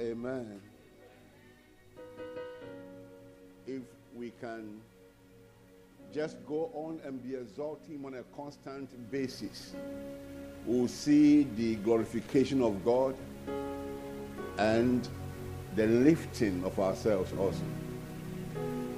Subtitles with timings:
[0.00, 0.62] Amen.
[3.66, 3.82] If
[4.16, 4.80] we can
[6.14, 9.74] just go on and be exalting on a constant basis,
[10.64, 13.14] we'll see the glorification of God
[14.56, 15.06] and
[15.76, 17.62] the lifting of ourselves also.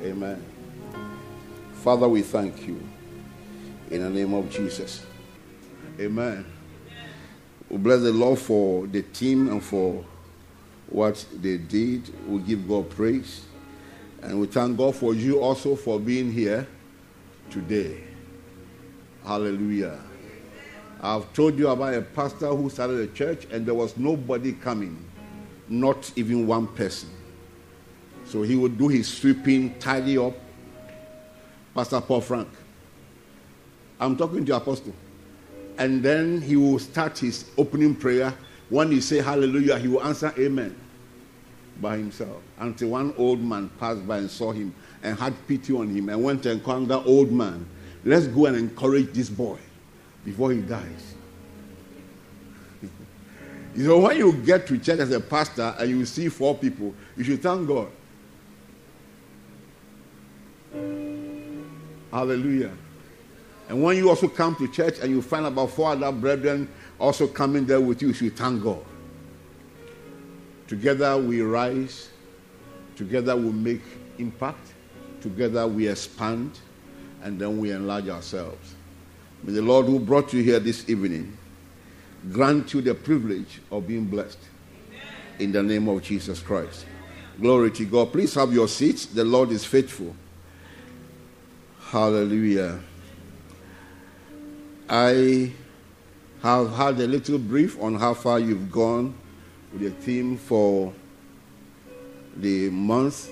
[0.05, 0.41] Amen.
[1.83, 2.81] Father, we thank you
[3.91, 5.05] in the name of Jesus.
[5.99, 6.47] Amen.
[7.69, 10.05] We bless the Lord for the team and for
[10.93, 12.13] what they did.
[12.29, 13.45] We give God praise.
[14.23, 16.67] And we thank God for you also for being here
[17.51, 18.05] today.
[19.25, 19.99] Hallelujah.
[21.01, 25.05] I've told you about a pastor who started a church and there was nobody coming,
[25.69, 27.09] not even one person.
[28.25, 30.35] So he would do his sweeping, tidy up.
[31.75, 32.49] Pastor Paul Frank.
[33.99, 34.95] I'm talking to Apostle.
[35.79, 38.35] And then he will start his opening prayer.
[38.73, 40.75] When he say hallelujah, he will answer amen
[41.79, 42.41] by himself.
[42.59, 46.25] Until one old man passed by and saw him and had pity on him and
[46.25, 47.67] went to encounter that old man.
[48.03, 49.59] Let's go and encourage this boy
[50.25, 51.15] before he dies.
[53.77, 56.95] you know, when you get to church as a pastor and you see four people,
[57.15, 57.89] you should thank God.
[62.11, 62.73] Hallelujah.
[63.69, 66.69] And when you also come to church and you find about four other brethren
[67.03, 68.83] also coming there with you, you thank God.
[70.69, 72.11] Together we rise,
[72.95, 73.83] together we make
[74.19, 74.73] impact,
[75.21, 76.61] together we expand,
[77.25, 78.77] and then we enlarge ourselves.
[79.43, 81.37] May the Lord who brought you here this evening
[82.31, 84.39] grant you the privilege of being blessed.
[85.41, 86.87] In the name of Jesus Christ.
[87.41, 88.13] Glory to God.
[88.13, 89.07] Please have your seats.
[89.07, 90.15] The Lord is faithful.
[91.81, 92.79] Hallelujah.
[94.89, 95.53] I
[96.43, 99.15] have had a little brief on how far you've gone
[99.73, 100.93] with the theme for
[102.37, 103.31] the month.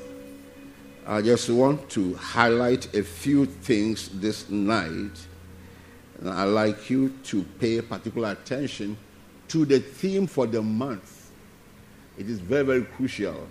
[1.05, 5.11] I just want to highlight a few things this night.
[6.21, 8.97] And I'd like you to pay particular attention
[9.49, 11.33] to the theme for the month.
[12.17, 13.49] It is very, very crucial.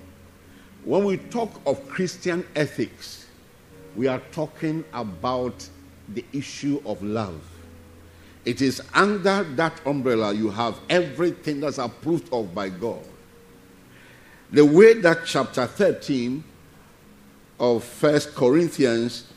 [0.86, 3.28] When we talk of Christian ethics,
[3.98, 5.68] we are talking about
[6.14, 7.42] the issue of love.
[8.50, 13.06] It is under that umbrella you have everything that's approved of by God.
[14.50, 16.44] The way that chapter 13
[17.60, 19.32] of First Corinthians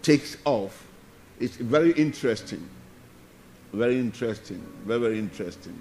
[0.00, 0.86] takes off
[1.40, 2.68] is very interesting.
[3.72, 4.64] Very interesting.
[4.84, 5.76] Very, very interesting.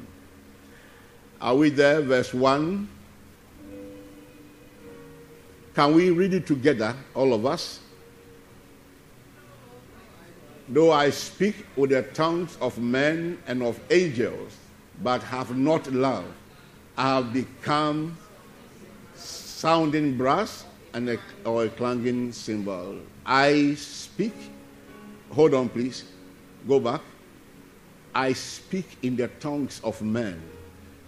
[1.39, 2.01] Are we there?
[2.01, 2.89] Verse 1
[5.75, 7.79] can we read it together, all of us?
[10.69, 14.57] Though I speak with the tongues of men and of angels,
[15.01, 16.25] but have not love,
[16.97, 18.17] I have become
[19.15, 22.99] sounding brass and a, or a clanging cymbal.
[23.25, 24.33] I speak,
[25.31, 26.03] hold on please,
[26.67, 27.01] go back.
[28.13, 30.41] I speak in the tongues of men.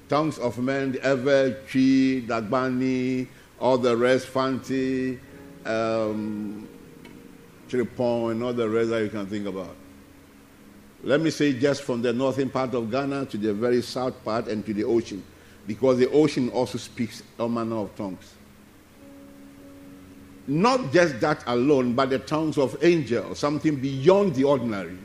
[0.07, 3.27] Tongues of men, Ewe, Twi, Dagbani,
[3.59, 5.19] all the rest, Fanti,
[5.65, 6.67] um,
[7.69, 9.75] Chiripon, and all the rest that you can think about.
[11.03, 14.47] Let me say just from the northern part of Ghana to the very south part
[14.47, 15.23] and to the ocean,
[15.65, 18.33] because the ocean also speaks all manner of tongues.
[20.47, 24.97] Not just that alone, but the tongues of angels, something beyond the ordinary.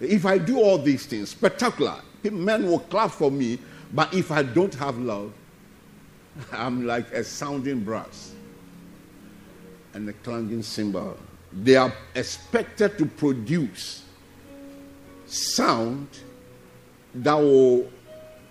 [0.00, 2.00] If I do all these things, spectacular,
[2.30, 3.58] men will clap for me,
[3.94, 5.32] but if I don't have love,
[6.52, 8.32] I'm like a sounding brass
[9.94, 11.16] and a clanging cymbal.
[11.52, 14.02] They are expected to produce
[15.26, 16.08] sound
[17.14, 17.90] that will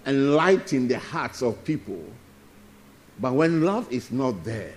[0.06, 2.04] enlighten the hearts of people.
[3.20, 4.74] But when love is not there,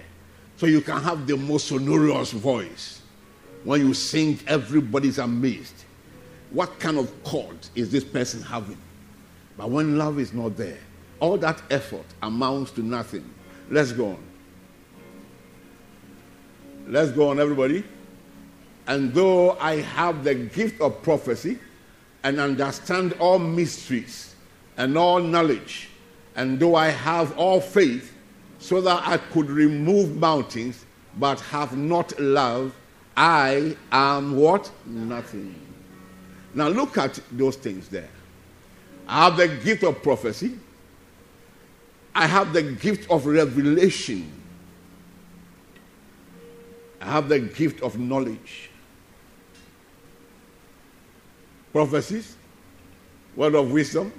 [0.56, 3.00] so you can have the most sonorous voice.
[3.64, 5.84] When you sing, everybody's amazed.
[6.50, 8.78] What kind of chord is this person having?
[9.56, 10.78] But when love is not there,
[11.20, 13.28] all that effort amounts to nothing.
[13.70, 14.22] Let's go on.
[16.86, 17.84] Let's go on, everybody.
[18.90, 21.58] And though I have the gift of prophecy
[22.24, 24.34] and understand all mysteries
[24.76, 25.88] and all knowledge,
[26.34, 28.12] and though I have all faith
[28.58, 30.84] so that I could remove mountains,
[31.18, 32.74] but have not love,
[33.16, 34.70] I am what?
[34.86, 35.54] Nothing.
[36.52, 38.10] Now look at those things there.
[39.06, 40.58] I have the gift of prophecy
[42.14, 44.30] I have the gift of revelation.
[47.00, 48.69] I have the gift of knowledge.
[51.72, 52.36] Prophecies,
[53.36, 54.12] word of wisdom,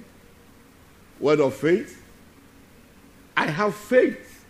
[1.20, 2.02] word of faith,
[3.36, 4.44] I have faith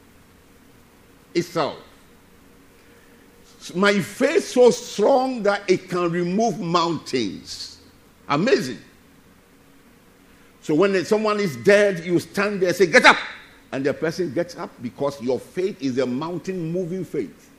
[1.34, 1.78] itself.
[3.75, 7.81] My faith so strong that it can remove mountains.
[8.28, 8.78] Amazing.
[10.62, 13.16] So when someone is dead, you stand there and say, Get up!
[13.72, 17.50] And the person gets up because your faith is a mountain moving faith.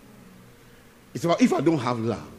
[1.14, 2.30] It's about if I don't have love,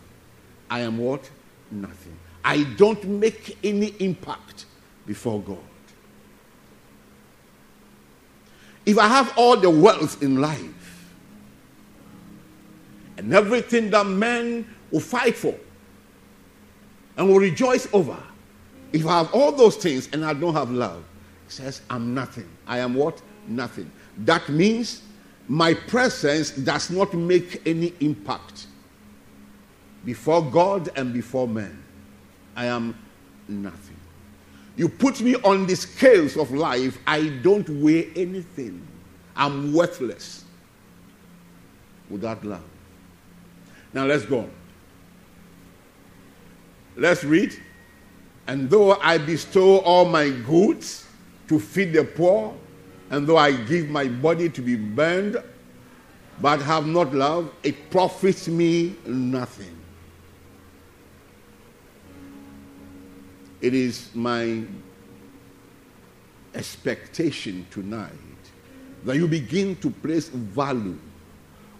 [0.70, 1.28] I am what?
[1.70, 2.16] Nothing.
[2.44, 4.66] I don't make any impact
[5.06, 5.58] before God.
[8.84, 11.08] If I have all the wealth in life
[13.16, 15.54] and everything that men will fight for
[17.16, 18.16] and will rejoice over,
[18.92, 21.02] if I have all those things and I don't have love,
[21.46, 22.48] he says, I'm nothing.
[22.66, 23.22] I am what?
[23.48, 23.90] Nothing.
[24.18, 25.02] That means
[25.48, 28.66] my presence does not make any impact
[30.04, 31.83] before God and before men.
[32.56, 32.96] I am
[33.48, 33.96] nothing.
[34.76, 38.86] You put me on the scales of life, I don't weigh anything.
[39.36, 40.44] I'm worthless
[42.10, 42.62] without love.
[43.92, 44.48] Now let's go.
[46.96, 47.56] Let's read.
[48.46, 51.06] And though I bestow all my goods
[51.48, 52.54] to feed the poor,
[53.10, 55.42] and though I give my body to be burned,
[56.40, 59.76] but have not love, it profits me nothing.
[63.64, 64.62] It is my
[66.54, 68.12] expectation tonight
[69.06, 70.98] that you begin to place value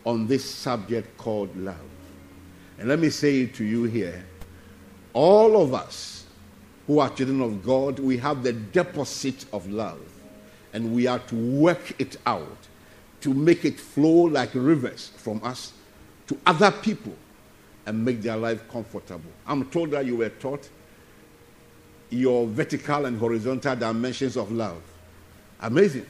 [0.07, 1.77] on this subject called love.
[2.79, 4.25] And let me say it to you here
[5.13, 6.25] all of us
[6.87, 10.01] who are children of God, we have the deposit of love,
[10.73, 12.67] and we are to work it out
[13.21, 15.75] to make it flow like rivers from us
[16.29, 17.15] to other people
[17.85, 19.31] and make their life comfortable.
[19.47, 20.67] I'm told that you were taught
[22.15, 24.83] your vertical and horizontal dimensions of love.
[25.61, 26.07] Amazing.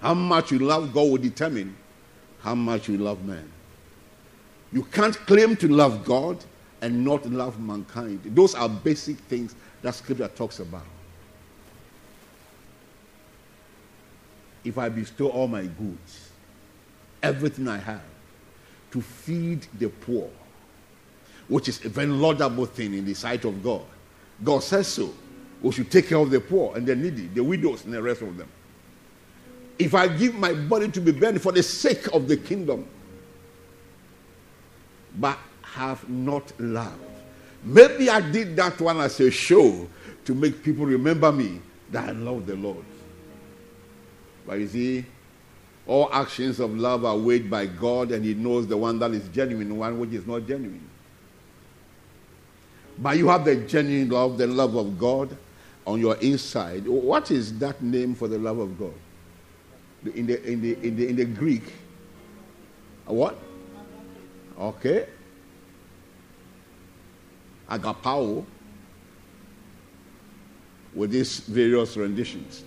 [0.00, 1.76] How much you love God will determine
[2.40, 3.50] how much you love man.
[4.72, 6.44] You can't claim to love God
[6.80, 8.20] and not love mankind.
[8.24, 10.84] Those are basic things that scripture talks about.
[14.64, 16.30] If I bestow all my goods,
[17.22, 18.02] everything I have,
[18.92, 20.30] to feed the poor,
[21.48, 23.82] which is a very laudable thing in the sight of God.
[24.44, 25.12] God says so.
[25.62, 28.22] We should take care of the poor and the needy, the widows, and the rest
[28.22, 28.48] of them.
[29.78, 32.86] If I give my body to be burned for the sake of the kingdom,
[35.18, 36.98] but have not love,
[37.64, 39.88] maybe I did that one as a show
[40.24, 41.60] to make people remember me
[41.90, 42.84] that I love the Lord.
[44.46, 45.04] But you see,
[45.86, 49.28] all actions of love are weighed by God, and He knows the one that is
[49.28, 50.88] genuine, one which is not genuine.
[53.00, 55.36] But you have the genuine love, the love of God
[55.86, 56.86] on your inside.
[56.86, 58.94] What is that name for the love of God?
[60.14, 61.72] In the, in the, in the, in the Greek,
[63.06, 63.38] what?
[64.58, 65.06] Okay.
[67.70, 68.44] Agapao
[70.94, 72.64] with these various renditions.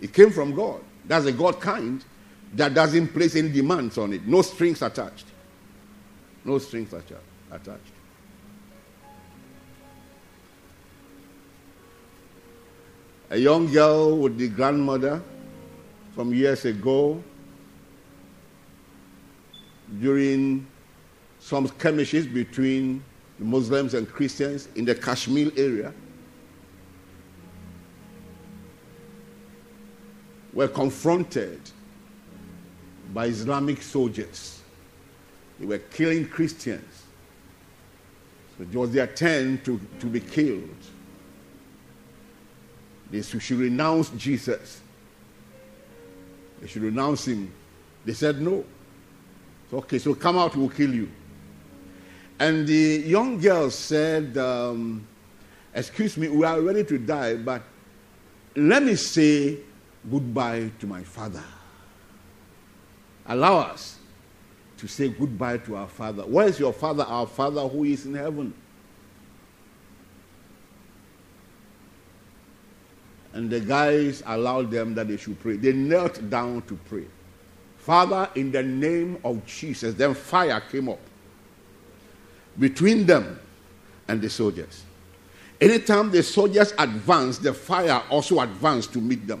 [0.00, 0.80] It came from God.
[1.06, 2.04] That's a God kind
[2.54, 4.26] that doesn't place any demands on it.
[4.26, 5.26] No strings attached.
[6.44, 7.97] No strings attached.
[13.30, 15.22] A young girl with the grandmother
[16.14, 17.22] from years ago
[20.00, 20.66] during
[21.38, 23.02] some skirmishes between
[23.38, 25.92] Muslims and Christians in the Kashmir area
[30.52, 31.60] were confronted
[33.12, 34.60] by Islamic soldiers.
[35.60, 37.04] They were killing Christians.
[38.56, 40.76] So it was their turn to, to be killed.
[43.10, 44.80] They should renounce Jesus.
[46.60, 47.52] They should renounce him.
[48.04, 48.64] They said no.
[49.70, 51.08] So, okay, so come out, we'll kill you.
[52.38, 55.06] And the young girl said, um,
[55.74, 57.62] Excuse me, we are ready to die, but
[58.56, 59.58] let me say
[60.10, 61.44] goodbye to my father.
[63.26, 63.98] Allow us
[64.78, 66.22] to say goodbye to our father.
[66.22, 67.04] Where is your father?
[67.04, 68.54] Our father who is in heaven.
[73.38, 75.54] And the guys allowed them that they should pray.
[75.54, 77.04] They knelt down to pray.
[77.76, 80.98] Father, in the name of Jesus, then fire came up
[82.58, 83.38] between them
[84.08, 84.82] and the soldiers.
[85.60, 89.40] Anytime the soldiers advanced, the fire also advanced to meet them.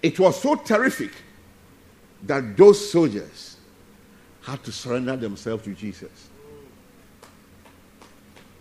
[0.00, 1.10] It was so terrific
[2.22, 3.56] that those soldiers
[4.42, 6.28] had to surrender themselves to Jesus.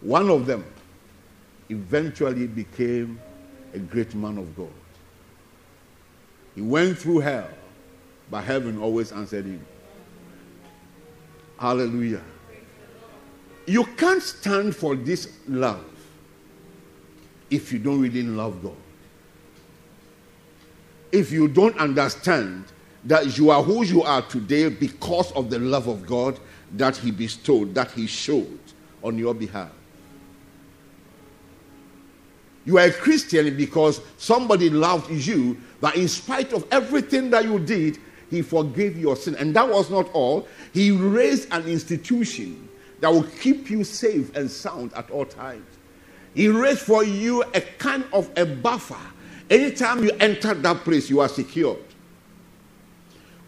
[0.07, 0.63] One of them
[1.67, 3.19] eventually became
[3.73, 4.71] a great man of God.
[6.55, 7.49] He went through hell,
[8.31, 9.65] but heaven always answered him.
[11.59, 12.21] Hallelujah.
[13.65, 15.83] You can't stand for this love
[17.49, 18.77] if you don't really love God.
[21.11, 22.63] If you don't understand
[23.03, 26.39] that you are who you are today because of the love of God
[26.77, 28.57] that He bestowed, that He showed
[29.03, 29.71] on your behalf.
[32.67, 37.59] You are a Christian because somebody loved you, that in spite of everything that you
[37.59, 37.97] did,
[38.29, 39.35] He forgave your sin.
[39.35, 40.49] And that was not all.
[40.73, 42.67] He raised an institution
[42.99, 45.65] that will keep you safe and sound at all times.
[46.33, 48.99] He raised for you a kind of a buffer.
[49.49, 51.79] Anytime you enter that place, you are secured.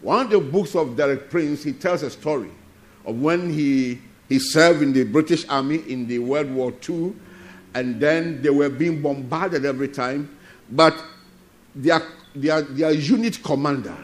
[0.00, 2.52] One of the books of Derek Prince, he tells a story
[3.04, 4.00] of when he,
[4.30, 7.14] he served in the British Army in the World War II,
[7.74, 10.36] and then they were being bombarded every time.
[10.70, 10.96] But
[11.74, 12.02] their,
[12.34, 13.96] their, their unit commander,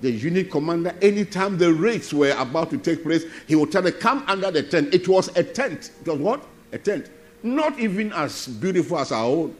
[0.00, 3.92] the unit commander, anytime the raids were about to take place, he would tell them,
[3.94, 4.94] Come under the tent.
[4.94, 5.92] It was a tent.
[6.00, 6.46] It was what?
[6.72, 7.10] A tent.
[7.42, 9.56] Not even as beautiful as our own.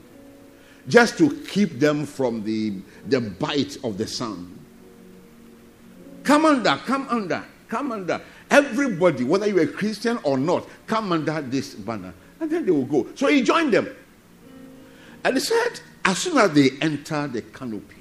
[0.88, 2.74] Just to keep them from the,
[3.06, 4.56] the bite of the sun.
[6.22, 8.20] Come under, come under, come under.
[8.50, 12.14] Everybody, whether you're a Christian or not, come under this banner.
[12.40, 13.06] And then they will go.
[13.14, 13.88] So he joined them.
[15.24, 17.96] And he said, as soon as they entered the canopy,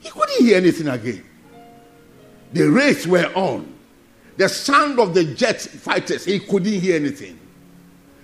[0.00, 1.24] he couldn't hear anything again.
[2.52, 3.74] The raids were on.
[4.36, 7.38] The sound of the jet fighters, he couldn't hear anything.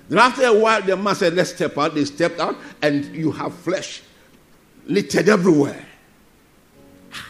[0.08, 1.94] Then after a while, the man said, Let's step out.
[1.94, 4.02] They stepped out, and you have flesh
[4.86, 5.84] littered everywhere.
[7.12, 7.26] Ah.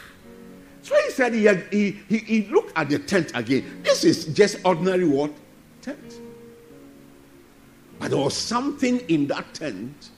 [0.82, 3.80] So he said he, had, he, he, he looked at the tent again.
[3.82, 5.30] This is just ordinary what?
[5.82, 6.20] Tent.
[8.04, 10.10] But there was something in that tent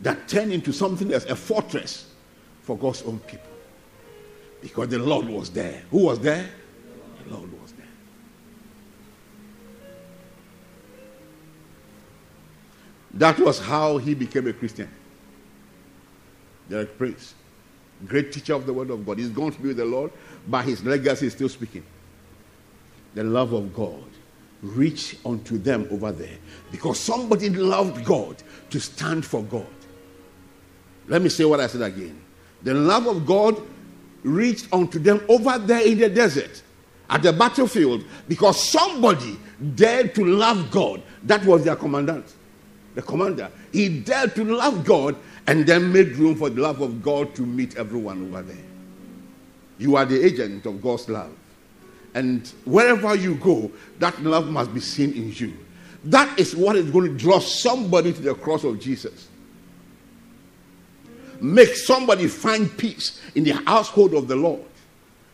[0.00, 2.08] that turned into something as a fortress
[2.62, 3.50] for God's own people.
[4.62, 5.82] Because the Lord was there.
[5.90, 6.48] Who was there?
[7.24, 7.86] The Lord was there.
[13.14, 14.88] That was how he became a Christian.
[16.70, 17.34] Derek Prince
[18.06, 19.18] great teacher of the word of God.
[19.18, 20.12] He's going to be with the Lord,
[20.46, 21.82] but his legacy is still speaking.
[23.16, 24.04] The love of God
[24.62, 26.38] reach unto them over there
[26.70, 29.66] because somebody loved God to stand for God.
[31.08, 32.20] Let me say what I said again.
[32.62, 33.60] The love of God
[34.22, 36.62] reached unto them over there in the desert
[37.08, 39.38] at the battlefield because somebody
[39.74, 41.02] dared to love God.
[41.22, 42.34] That was their commandant,
[42.94, 43.50] the commander.
[43.72, 47.42] He dared to love God and then made room for the love of God to
[47.42, 48.56] meet everyone over there.
[49.78, 51.30] You are the agent of God's love.
[52.16, 55.52] And wherever you go, that love must be seen in you.
[56.04, 59.28] That is what is going to draw somebody to the cross of Jesus.
[61.42, 64.64] Make somebody find peace in the household of the Lord.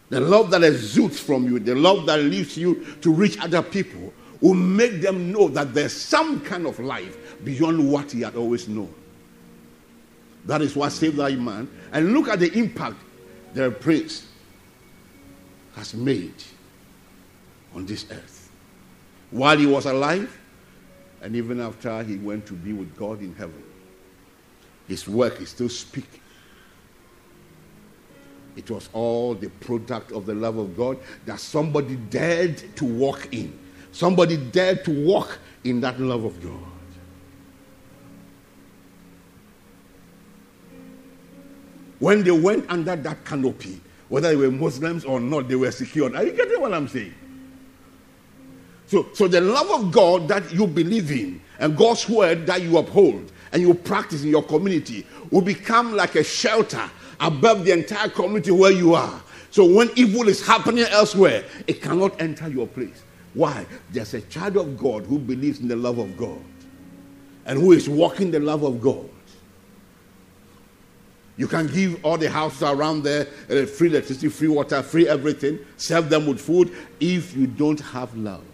[0.08, 4.12] The love that exudes from you, the love that leads you to reach other people,
[4.40, 8.66] will make them know that there's some kind of life beyond what he had always
[8.66, 8.92] known.
[10.46, 11.70] That is what saved that man.
[11.92, 12.96] And look at the impact
[13.54, 14.26] Derek Prince
[15.76, 16.34] has made
[17.74, 18.50] on this earth.
[19.30, 20.38] While he was alive,
[21.22, 23.62] and even after he went to be with God in heaven,
[24.88, 26.20] his work is still speaking.
[28.56, 33.28] It was all the product of the love of God that somebody dared to walk
[33.32, 33.58] in.
[33.92, 36.58] Somebody dared to walk in that love of God.
[41.98, 46.16] When they went under that canopy, whether they were Muslims or not, they were secured.
[46.16, 47.14] Are you getting what I'm saying?
[48.86, 52.78] So, so the love of God that you believe in and God's word that you
[52.78, 58.08] uphold and you practice in your community will become like a shelter above the entire
[58.08, 59.22] community where you are.
[59.50, 63.02] So when evil is happening elsewhere, it cannot enter your place.
[63.34, 63.66] Why?
[63.90, 66.42] There's a child of God who believes in the love of God
[67.46, 69.08] and who is walking the love of God.
[71.36, 75.58] You can give all the houses around there uh, free electricity, free water, free everything,
[75.76, 78.44] serve them with food if you don't have love.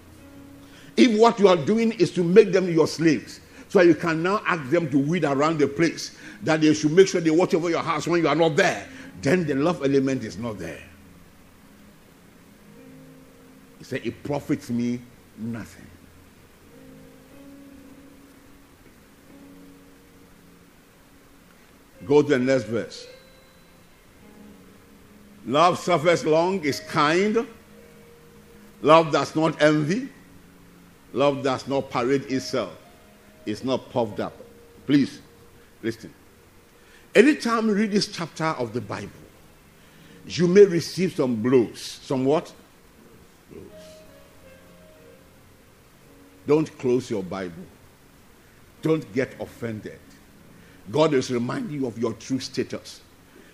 [0.99, 3.39] If what you are doing is to make them your slaves,
[3.69, 7.07] so you can now ask them to weed around the place, that they should make
[7.07, 8.85] sure they watch over your house when you are not there,
[9.23, 10.83] then the love element is not there.
[13.79, 15.01] He said, It profits me
[15.37, 15.87] nothing.
[22.07, 23.07] Go to the next verse.
[25.47, 27.47] Love suffers long, is kind.
[28.83, 30.09] Love does not envy.
[31.13, 32.77] Love does not parade itself,
[33.47, 34.35] it's not puffed up.
[34.87, 35.21] Please,
[35.83, 36.13] listen.
[37.15, 39.11] Anytime you read this chapter of the Bible,
[40.27, 41.81] you may receive some blows.
[41.81, 42.53] Some what?
[43.51, 43.65] Blows.
[46.47, 47.65] Don't close your Bible.
[48.83, 49.99] Don't get offended.
[50.91, 53.01] God is reminding you of your true status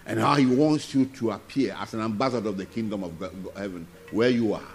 [0.06, 3.12] and how He wants you to appear as an ambassador of the kingdom of
[3.56, 4.74] heaven where you are.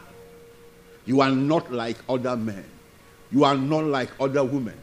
[1.10, 2.63] You are not like other men,
[3.32, 4.78] you are not like other women.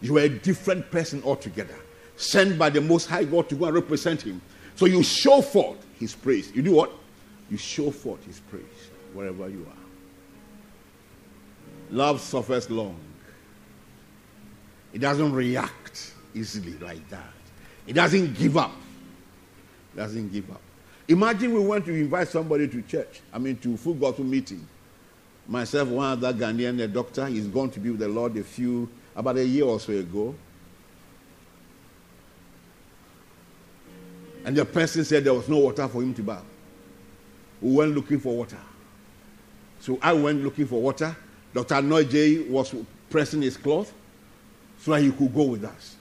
[0.00, 1.74] You are a different person altogether,
[2.16, 4.40] sent by the Most High God to go and represent Him.
[4.74, 6.50] So you show forth His praise.
[6.54, 6.90] You do what?
[7.50, 8.62] You show forth His praise
[9.12, 9.84] wherever you are.
[11.90, 12.96] Love suffers long.
[14.94, 17.34] It doesn't react easily like that.
[17.86, 18.72] It doesn't give up.
[19.92, 20.62] It doesn't give up.
[21.06, 24.66] Imagine we went to invite somebody to church, I mean to full gospel meeting.
[25.48, 28.88] Myself, one other Ghanaian, a doctor, he's going to be with the Lord a few,
[29.14, 30.34] about a year or so ago.
[34.44, 36.44] And the person said there was no water for him to bath.
[37.60, 38.58] We went looking for water.
[39.80, 41.16] So I went looking for water.
[41.52, 41.82] Dr.
[41.82, 42.06] Noy
[42.48, 42.74] was
[43.08, 43.92] pressing his cloth
[44.78, 45.96] so that he could go with us.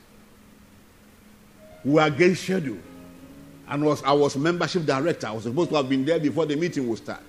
[1.83, 2.77] We were against schedule.
[3.67, 5.27] And was, I was membership director.
[5.27, 7.21] I was supposed to have been there before the meeting would start.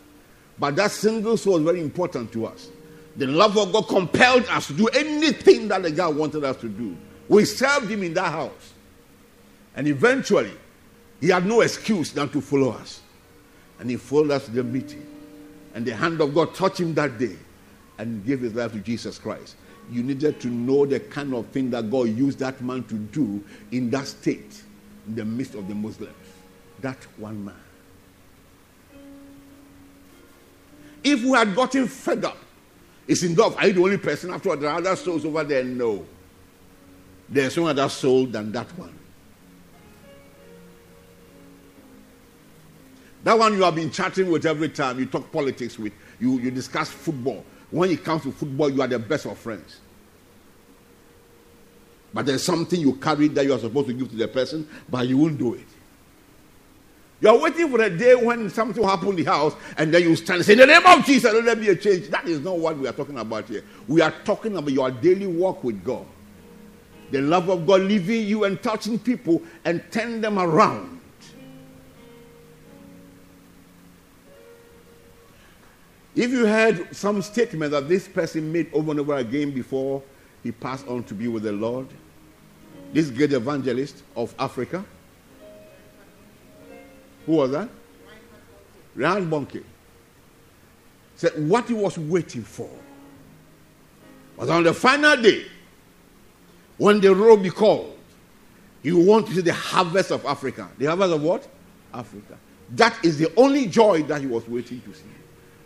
[0.58, 2.68] But that single soul was very important to us.
[3.16, 6.68] The love of God compelled us to do anything that the God wanted us to
[6.68, 6.96] do.
[7.28, 8.72] We served him in that house.
[9.74, 10.52] And eventually,
[11.20, 13.00] he had no excuse than to follow us.
[13.78, 15.06] And he followed us to the meeting.
[15.74, 17.36] And the hand of God touched him that day
[17.98, 19.56] and gave his life to Jesus Christ
[19.90, 23.42] you needed to know the kind of thing that God used that man to do
[23.70, 24.62] in that state,
[25.06, 26.14] in the midst of the Muslims.
[26.80, 27.54] That one man.
[31.06, 32.36] If we had gotten fed up,
[33.06, 33.56] it's enough.
[33.58, 34.30] Are you the only person?
[34.30, 35.62] After all, there are other souls over there.
[35.62, 36.04] No.
[37.28, 38.92] There's no other soul than that one.
[43.22, 44.98] That one you have been chatting with every time.
[44.98, 45.92] You talk politics with.
[46.18, 47.44] You, you discuss football.
[47.70, 49.78] When it comes to football, you are the best of friends.
[52.12, 55.06] But there's something you carry that you are supposed to give to the person, but
[55.06, 55.68] you won't do it.
[57.20, 60.02] You are waiting for a day when something will happen in the house, and then
[60.02, 62.08] you stand and say, In the name of Jesus, let there be a change.
[62.08, 63.64] That is not what we are talking about here.
[63.88, 66.04] We are talking about your daily walk with God.
[67.10, 71.00] The love of God leaving you and touching people and turn them around.
[76.14, 80.02] If you heard some statement that this person made over and over again before
[80.42, 81.86] he passed on to be with the Lord,
[82.92, 84.84] this great evangelist of Africa,
[87.26, 87.68] who was that?
[88.94, 89.62] Reinhard Bonnke
[91.16, 92.70] said what he was waiting for
[94.36, 95.46] was on the final day
[96.78, 97.98] when the road be called.
[98.82, 100.68] He want to see the harvest of Africa.
[100.78, 101.48] The harvest of what?
[101.92, 102.38] Africa.
[102.70, 105.04] That is the only joy that he was waiting to see.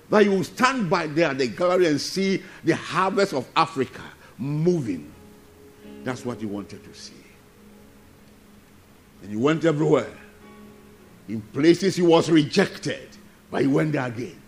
[0.09, 4.03] That you will stand by there at the gallery and see the harvest of Africa
[4.39, 5.13] moving.
[6.05, 7.13] That's what he wanted to see.
[9.23, 10.11] And he went everywhere.
[11.31, 13.09] In places he was rejected,
[13.53, 14.41] but he went there again.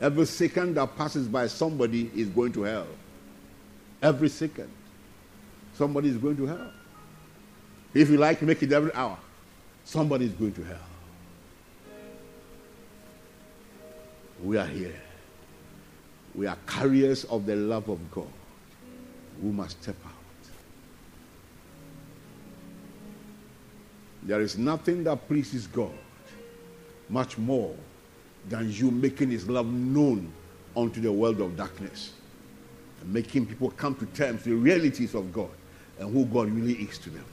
[0.00, 2.86] Every second that passes by, somebody is going to hell.
[4.00, 4.70] Every second.
[5.74, 6.70] Somebody is going to hell.
[7.92, 9.18] If you like, make it every hour.
[9.84, 10.78] Somebody is going to hell.
[14.40, 15.00] We are here.
[16.36, 18.30] We are carriers of the love of God.
[19.42, 20.17] We must step out.
[24.28, 25.90] There is nothing that pleases God
[27.08, 27.74] much more
[28.50, 30.30] than you making his love known
[30.76, 32.12] unto the world of darkness
[33.00, 35.48] and making people come to terms with the realities of God
[35.98, 37.24] and who God really is to them.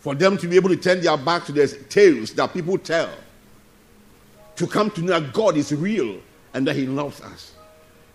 [0.00, 3.08] For them to be able to turn their back to the tales that people tell
[4.56, 6.18] to come to know that God is real
[6.52, 7.54] and that He loves us.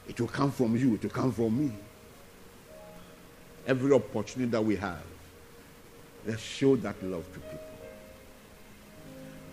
[0.08, 1.74] It will come from you, it will come from me.
[3.65, 5.02] Every opportunity that we have,
[6.26, 7.60] let's show that love to people.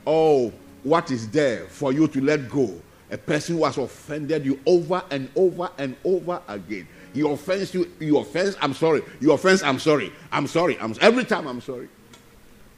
[0.06, 0.52] Oh,
[0.82, 2.80] what is there for you to let go?
[3.10, 6.86] A person who has offended you over and over and over again.
[7.12, 9.02] He offends you, you offense, I'm sorry.
[9.20, 10.12] You offense, I'm sorry.
[10.30, 10.78] I'm sorry.
[10.78, 11.88] I'm every time I'm sorry.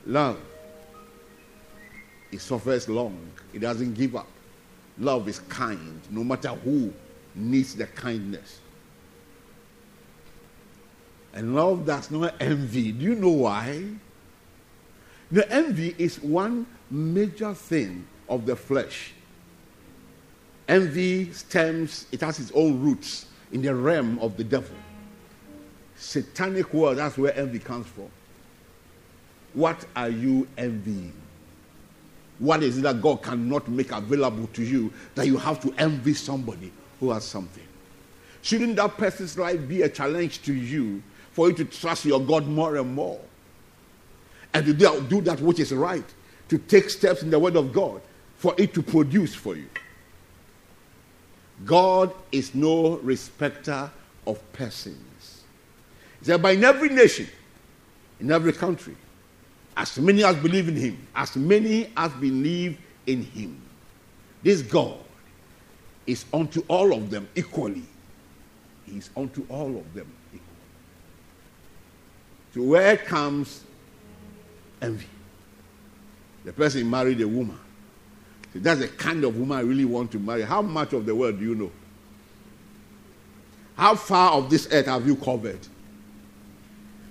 [0.07, 0.40] Love.
[2.31, 3.18] It suffers long.
[3.52, 4.26] It doesn't give up.
[4.98, 6.92] Love is kind, no matter who
[7.35, 8.62] needs the kindness.
[11.34, 12.92] And love does not envy.
[12.92, 13.84] Do you know why?
[15.30, 19.14] The envy is one major thing of the flesh.
[20.68, 24.76] Envy stems, it has its own roots in the realm of the devil.
[25.96, 28.08] Satanic world, that's where envy comes from.
[29.54, 31.12] What are you envying?
[32.38, 36.14] What is it that God cannot make available to you that you have to envy
[36.14, 37.62] somebody who has something?
[38.42, 42.46] Shouldn't that person's life be a challenge to you for you to trust your God
[42.46, 43.20] more and more?
[44.54, 46.04] And to do that which is right,
[46.48, 48.02] to take steps in the Word of God
[48.36, 49.68] for it to produce for you.
[51.64, 53.90] God is no respecter
[54.26, 55.42] of persons.
[56.18, 57.28] He said, By in every nation,
[58.20, 58.96] in every country,
[59.76, 63.60] as many as believe in him, as many as believe in him.
[64.42, 64.98] This God
[66.06, 67.84] is unto all of them equally.
[68.86, 70.12] He is unto all of them.
[72.54, 73.62] So where comes
[74.80, 75.06] envy?
[76.44, 77.58] The person married a woman.
[78.52, 80.42] So that's the kind of woman I really want to marry.
[80.42, 81.72] How much of the world do you know?
[83.76, 85.60] How far of this earth have you covered?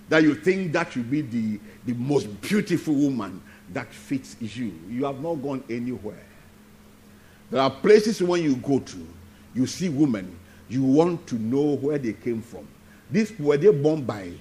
[0.09, 3.41] That you think that should be the the most beautiful woman
[3.73, 4.73] that fits you.
[4.89, 6.23] You have not gone anywhere.
[7.49, 9.07] There are places when you go to,
[9.53, 10.37] you see women,
[10.69, 12.67] you want to know where they came from.
[13.09, 14.31] This were they born by,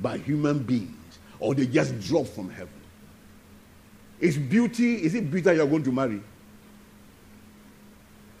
[0.00, 2.68] by human beings, or they just drop from heaven?
[4.18, 6.20] Is beauty, is it beauty you're going to marry?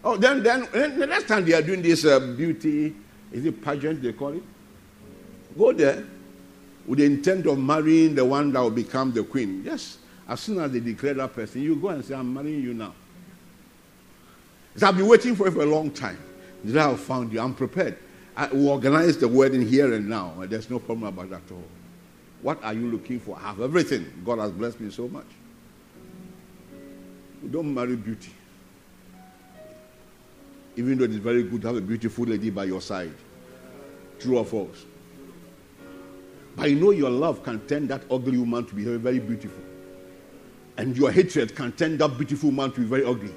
[0.02, 2.94] Oh, then, then, then the next time they are doing this uh, beauty,
[3.32, 4.42] is it pageant they call it?
[5.56, 6.04] Go there
[6.86, 9.62] with the intent of marrying the one that will become the queen.
[9.64, 12.74] Yes, as soon as they declare that person, you go and say, I'm marrying you
[12.74, 12.94] now.
[14.82, 16.18] I've been waiting for it for a long time.
[16.64, 17.40] Today I've found you.
[17.40, 17.98] I'm prepared.
[18.52, 20.32] Will organize the wedding here and now.
[20.46, 21.64] There's no problem about that at all.
[22.42, 23.36] What are you looking for?
[23.36, 24.10] I have everything.
[24.24, 25.26] God has blessed me so much.
[27.42, 28.32] You don't marry beauty.
[30.76, 33.12] Even though it's very good to have a beautiful lady by your side.
[34.18, 34.86] True or false?
[36.56, 39.62] But you know your love can turn that ugly woman to be very, very beautiful.
[40.76, 43.34] And your hatred can turn that beautiful man to be very ugly.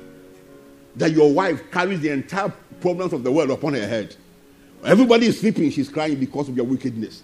[0.95, 4.15] That your wife carries the entire problems of the world upon her head.
[4.85, 7.23] Everybody is sleeping, she's crying because of your wickedness.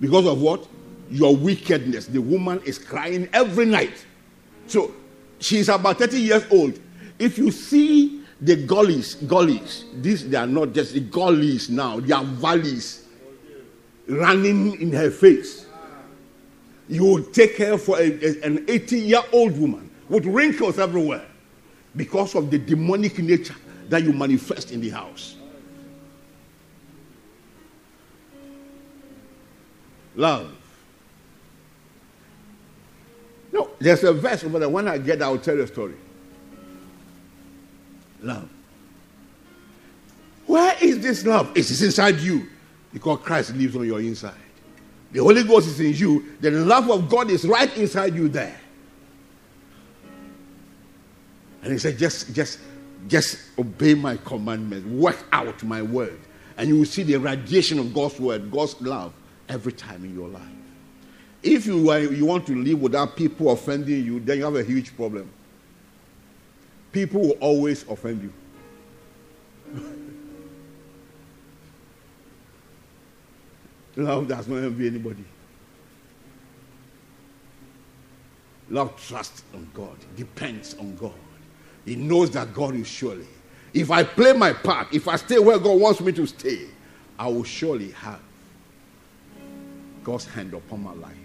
[0.00, 0.66] Because of what?
[1.10, 2.06] Your wickedness.
[2.06, 4.04] The woman is crying every night.
[4.66, 4.94] So
[5.38, 6.78] she's about 30 years old.
[7.18, 12.12] If you see the gullies, gullies, these they are not just the gullies now, they
[12.12, 13.06] are valleys
[14.08, 15.66] running in her face.
[16.88, 21.26] You would take her for a, a, an 80 year old woman with wrinkles everywhere
[21.96, 23.56] because of the demonic nature
[23.88, 25.35] that you manifest in the house.
[30.16, 30.52] Love.
[33.52, 34.68] No, there's a verse over there.
[34.68, 35.94] When I get there, I'll tell you a story.
[38.22, 38.48] Love.
[40.46, 41.50] Where is this love?
[41.56, 42.46] It is inside you
[42.92, 44.34] because Christ lives on your inside.
[45.12, 48.58] The Holy Ghost is in you, the love of God is right inside you there.
[51.62, 52.60] And he said, just, just,
[53.08, 56.18] just obey my commandments, work out my word,
[56.56, 59.12] and you will see the radiation of God's word, God's love,
[59.48, 60.42] every time in your life.
[61.42, 64.96] If you, you want to live without people offending you, then you have a huge
[64.96, 65.30] problem.
[66.92, 68.32] People will always offend you.
[74.02, 75.24] Love does not envy anybody.
[78.68, 81.12] Love trusts on God, depends on God.
[81.84, 83.28] He knows that God is surely.
[83.72, 86.66] If I play my part, if I stay where God wants me to stay,
[87.18, 88.20] I will surely have
[90.06, 91.16] God's hand upon my life.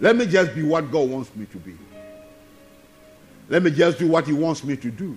[0.00, 1.76] Let me just be what God wants me to be.
[3.50, 5.14] Let me just do what He wants me to do.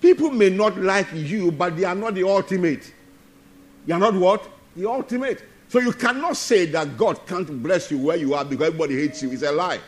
[0.00, 2.92] People may not like you, but they are not the ultimate.
[3.86, 4.48] You are not what?
[4.74, 5.44] The ultimate.
[5.68, 9.22] So you cannot say that God can't bless you where you are because everybody hates
[9.22, 9.30] you.
[9.30, 9.78] It's a lie.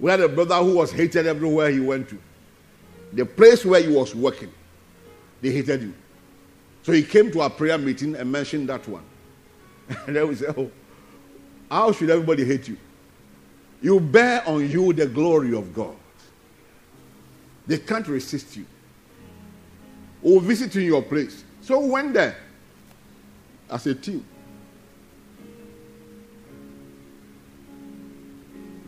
[0.00, 2.18] We had a brother who was hated everywhere he went to.
[3.12, 4.50] The place where he was working,
[5.42, 5.94] they hated him.
[6.82, 9.04] So he came to our prayer meeting and mentioned that one.
[10.06, 10.70] And then we say, Oh,
[11.70, 12.76] how should everybody hate you?
[13.80, 15.96] You bear on you the glory of God.
[17.66, 18.66] They can't resist you.
[20.22, 21.44] We'll visit you in your place.
[21.60, 22.36] So we went there
[23.70, 24.24] as a team.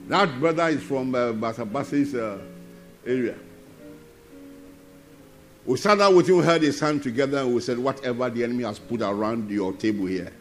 [0.09, 2.39] That brother is from uh, Basabasi's uh,
[3.07, 3.37] area.
[5.65, 8.65] We sat down with him, held his hand together, and we said, Whatever the enemy
[8.65, 10.33] has put around your table here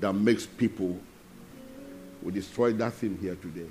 [0.00, 0.98] that makes people,
[2.22, 3.66] we destroy that thing here today.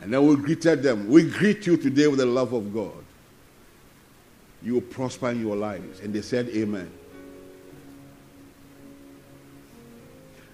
[0.00, 1.08] And then we greeted them.
[1.08, 3.04] We greet you today with the love of God.
[4.62, 6.00] You will prosper in your lives.
[6.00, 6.90] And they said, Amen.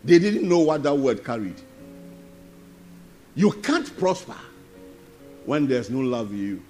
[0.04, 1.60] They didn't know what that word carried.
[3.34, 4.36] You can't prosper
[5.44, 6.62] when there's no love in you.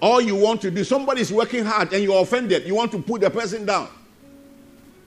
[0.00, 3.22] All you want to do, somebody's working hard and you're offended, you want to put
[3.22, 3.88] the person down.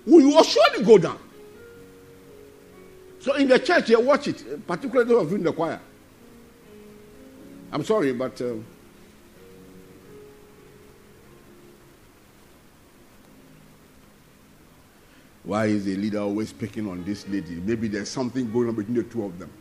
[0.08, 1.20] You will surely go down.
[3.20, 5.82] So in the church, you watch it, particularly those of you in the choir.
[7.72, 8.42] I'm sorry, but.
[8.42, 8.54] Uh,
[15.44, 17.56] why is the leader always picking on this lady?
[17.56, 19.52] Maybe there's something going on between the two of them.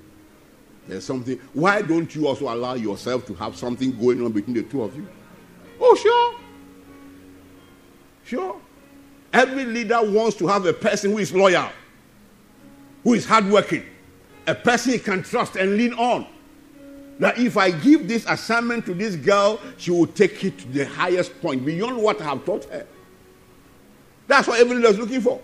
[0.87, 1.41] There's something.
[1.55, 4.95] Why don't you also allow yourself to have something going on between the two of
[4.95, 5.09] you?
[5.81, 6.41] Oh, sure.
[8.25, 8.61] Sure.
[9.37, 11.69] Every leader wants to have a person who is loyal,
[13.05, 13.85] who is hardworking,
[14.47, 16.27] a person he can trust and lean on.
[17.19, 20.87] That if I give this assignment to this girl, she will take it to the
[20.87, 22.87] highest point, beyond what I have taught her.
[24.27, 25.39] That's what every leader is looking for.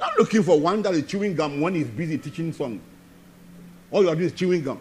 [0.00, 2.80] Not looking for one that is chewing gum when he's busy teaching song.
[3.92, 4.80] All you're doing is chewing gum.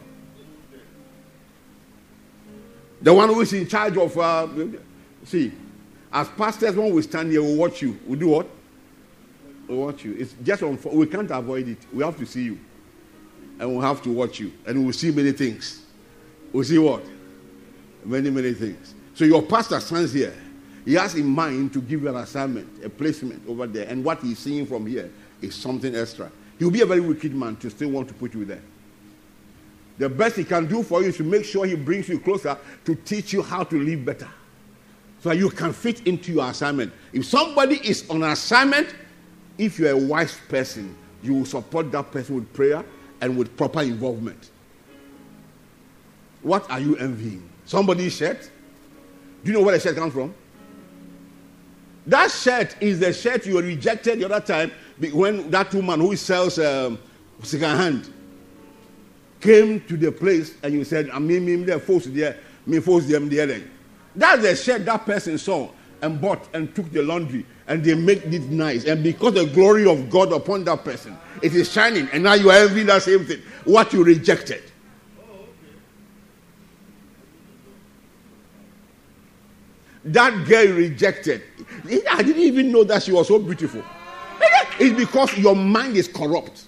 [3.03, 4.47] The one who is in charge of, uh,
[5.23, 5.51] see,
[6.11, 7.99] as pastors, when we stand here, we watch you.
[8.07, 8.47] We do what?
[9.67, 10.15] We watch you.
[10.17, 11.77] It's just on, we can't avoid it.
[11.93, 12.59] We have to see you.
[13.59, 14.51] And we have to watch you.
[14.65, 15.85] And we'll see many things.
[16.51, 17.03] We'll see what?
[18.03, 18.95] Many, many things.
[19.13, 20.33] So your pastor stands here.
[20.85, 23.87] He has in mind to give you an assignment, a placement over there.
[23.87, 26.31] And what he's seeing from here is something extra.
[26.57, 28.61] He'll be a very wicked man to still want to put you there.
[29.99, 32.57] The best he can do for you is to make sure he brings you closer
[32.85, 34.29] to teach you how to live better.
[35.21, 36.93] So that you can fit into your assignment.
[37.11, 38.95] If somebody is on assignment,
[39.57, 42.83] if you're a wise person, you will support that person with prayer
[43.21, 44.51] and with proper involvement.
[46.41, 47.49] What are you envying?
[47.65, 48.49] Somebody's shirt?
[49.43, 50.33] Do you know where the shirt comes from?
[52.07, 54.71] That shirt is the shirt you rejected the other time
[55.13, 56.97] when that woman who sells um,
[57.43, 58.13] second hand
[59.39, 63.05] came to the place and you said, I mean, me, there, force there, me, force
[63.05, 63.61] them there.
[64.15, 65.69] That's the shirt that person saw
[66.01, 68.85] and bought and took the laundry and they make it nice.
[68.85, 72.07] And because the glory of God upon that person, it is shining.
[72.11, 74.63] And now you are envying that same thing, what you rejected.
[80.05, 81.43] That girl rejected.
[82.09, 83.83] I didn't even know that she was so beautiful.
[84.79, 86.65] It's because your mind is corrupt.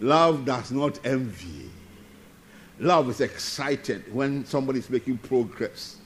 [0.00, 1.65] Love does not envy.
[2.78, 5.96] Love is excited when somebody is making progress.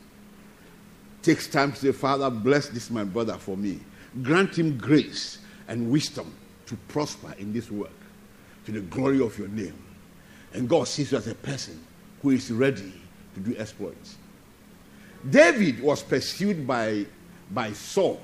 [1.23, 3.81] Takes time to say, Father, bless this my brother for me.
[4.23, 6.35] Grant him grace and wisdom
[6.67, 7.91] to prosper in this work
[8.65, 9.77] to the glory of your name.
[10.53, 11.81] And God sees you as a person
[12.23, 12.93] who is ready
[13.35, 14.17] to do exploits.
[15.29, 17.05] David was pursued by,
[17.51, 18.21] by Saul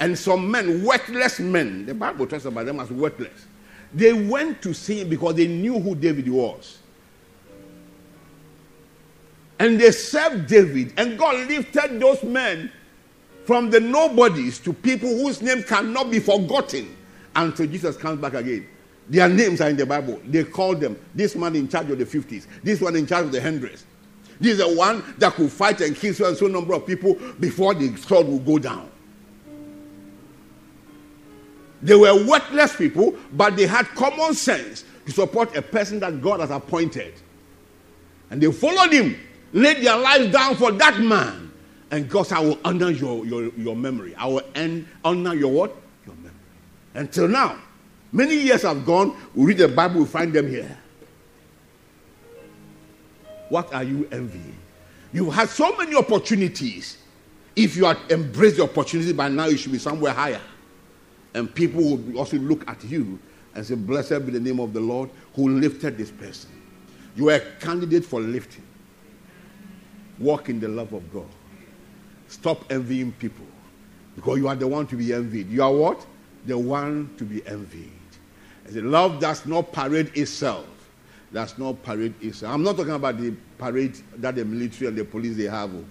[0.00, 1.86] and some men, worthless men.
[1.86, 3.46] The Bible talks about them as worthless
[3.94, 6.78] they went to see him because they knew who David was.
[9.62, 12.68] And they served David, and God lifted those men
[13.44, 16.96] from the nobodies to people whose name cannot be forgotten
[17.36, 18.66] until Jesus comes back again.
[19.08, 20.20] Their names are in the Bible.
[20.26, 23.30] They call them this man in charge of the 50s, this one in charge of
[23.30, 23.86] the hundreds.
[24.40, 27.14] This is the one that could fight and kill so and so number of people
[27.38, 28.90] before the sword will go down.
[31.82, 36.40] They were worthless people, but they had common sense to support a person that God
[36.40, 37.14] has appointed.
[38.28, 39.16] And they followed him,
[39.52, 41.52] laid their lives down for that man.
[41.90, 44.14] And God said, I will honor your, your, your memory.
[44.14, 45.76] I will end, honor your what?
[46.06, 46.32] Your memory.
[46.94, 47.58] Until now,
[48.12, 49.14] many years have gone.
[49.34, 50.78] We read the Bible, we find them here.
[53.50, 54.56] What are you envying?
[55.12, 56.96] You've had so many opportunities.
[57.54, 60.40] If you had embraced the opportunity by now, you should be somewhere higher.
[61.34, 63.18] And people will also look at you
[63.54, 66.50] and say, Blessed be the name of the Lord who lifted this person.
[67.14, 68.64] You are a candidate for lifting.
[70.22, 71.26] Walk in the love of God.
[72.28, 73.44] Stop envying people
[74.14, 75.50] because you are the one to be envied.
[75.50, 76.06] You are what?
[76.46, 77.90] The one to be envied.
[78.68, 80.66] Said, love does not parade itself.
[81.32, 82.54] Does not parade itself.
[82.54, 85.84] I'm not talking about the parade that the military and the police they have, oh.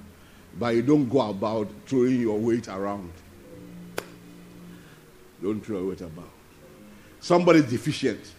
[0.57, 3.11] but you don't go about throwing your weight around.
[5.41, 6.29] Don't throw your weight about.
[7.19, 8.31] Somebody is deficient,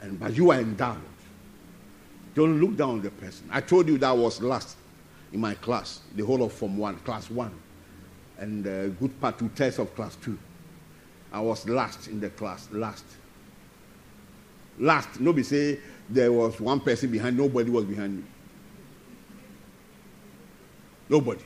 [0.00, 1.00] and but you are endowed.
[2.38, 3.48] Don't look down on the person.
[3.50, 4.76] I told you that was last
[5.32, 7.50] in my class, the whole of Form 1, Class 1,
[8.38, 10.38] and a good part two tests of Class 2.
[11.32, 12.68] I was last in the class.
[12.70, 13.04] Last.
[14.78, 15.18] Last.
[15.18, 18.24] Nobody say there was one person behind, nobody was behind me.
[21.08, 21.42] Nobody.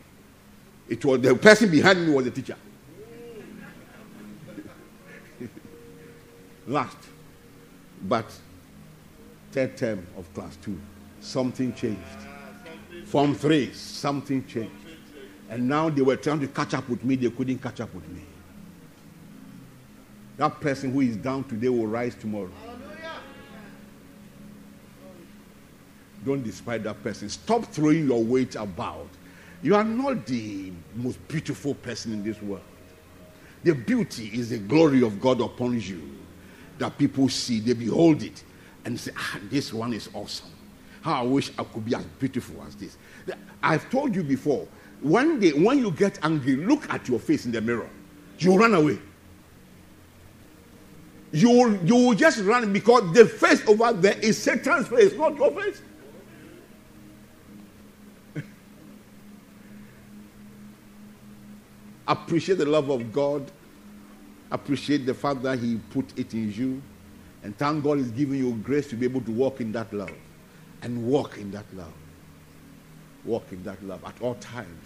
[0.90, 2.57] It was the person behind me was the teacher.
[6.66, 6.98] Last.
[8.02, 8.26] But
[9.53, 10.81] third term of class two,
[11.21, 12.01] something changed.
[13.05, 14.73] Form three, something changed.
[15.51, 18.09] And now they were trying to catch up with me, they couldn't catch up with
[18.09, 18.23] me.
[20.38, 22.51] That person who is down today will rise tomorrow.
[26.25, 27.29] Don't despise that person.
[27.29, 29.09] Stop throwing your weight about.
[29.62, 32.62] You are not the most beautiful person in this world.
[33.65, 36.11] The beauty is the glory of God upon you
[36.79, 37.61] that people see.
[37.61, 38.43] They behold it
[38.85, 40.51] and say, ah, this one is awesome.
[41.03, 42.97] How I wish I could be as beautiful as this.
[43.62, 44.66] I've told you before,
[45.01, 47.90] one day when you get angry, look at your face in the mirror.
[48.38, 48.99] You run away.
[51.33, 55.37] You will, you will just run because the face over there is Satan's face, not
[55.37, 55.83] your face.
[62.07, 63.51] appreciate the love of God.
[64.51, 66.83] Appreciate the fact that He put it in you.
[67.42, 70.12] And thank God He's giving you grace to be able to walk in that love.
[70.83, 71.92] And walk in that love.
[73.24, 74.85] Walk in that love at all times.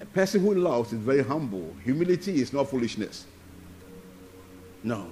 [0.00, 1.74] A person who loves is very humble.
[1.84, 3.26] Humility is not foolishness.
[4.82, 5.08] No.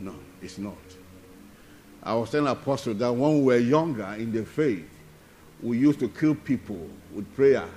[0.00, 0.76] No, it's not.
[2.02, 4.88] I was telling Apostle that when we were younger in the faith,
[5.62, 7.68] we used to kill people with prayer.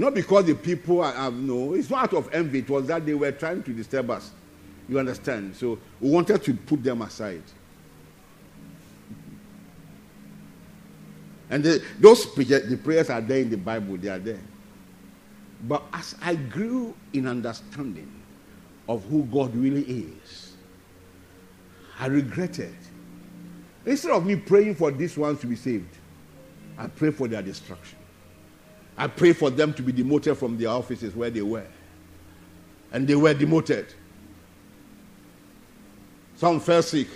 [0.00, 3.12] Not because the people have no, it's not out of envy, it was that they
[3.12, 4.30] were trying to disturb us.
[4.88, 5.54] You understand?
[5.54, 7.42] So we wanted to put them aside.
[11.50, 14.40] And the, those the prayers are there in the Bible, they are there.
[15.68, 18.10] But as I grew in understanding
[18.88, 20.54] of who God really is,
[21.98, 22.74] I regretted.
[23.84, 25.94] Instead of me praying for these ones to be saved,
[26.78, 27.99] I pray for their destruction.
[29.00, 31.66] I pray for them to be demoted from their offices where they were.
[32.92, 33.86] And they were demoted.
[36.36, 37.08] Some fell sick.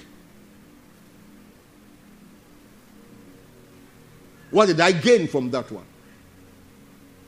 [4.50, 5.84] What did I gain from that one?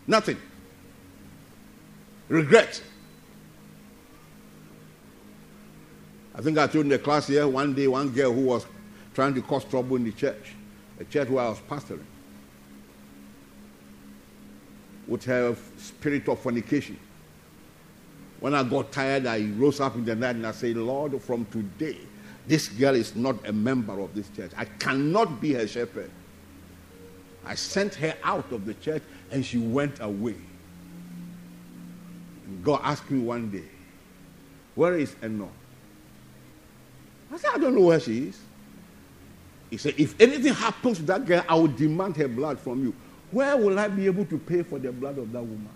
[0.06, 0.38] Nothing.
[2.30, 2.82] Regret.
[6.34, 8.64] I think I told in the class here one day one girl who was
[9.12, 10.54] trying to cause trouble in the church,
[10.98, 12.06] a church where I was pastoring
[15.06, 16.98] would have spirit of fornication.
[18.40, 21.46] When I got tired, I rose up in the night and I said, Lord, from
[21.46, 21.98] today,
[22.46, 24.52] this girl is not a member of this church.
[24.56, 26.10] I cannot be her shepherd.
[27.44, 30.34] I sent her out of the church and she went away.
[32.46, 33.64] And God asked me one day,
[34.74, 35.48] Where is Eno?
[37.32, 38.38] I said, I don't know where she is.
[39.70, 42.94] He said, If anything happens to that girl, I will demand her blood from you.
[43.36, 45.68] Where will I be able to pay for the blood of that woman?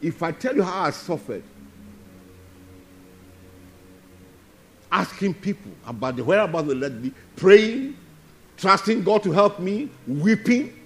[0.00, 1.44] If I tell you how I suffered,
[4.90, 7.96] asking people about the whereabouts of the lady, praying,
[8.56, 10.76] trusting God to help me, weeping.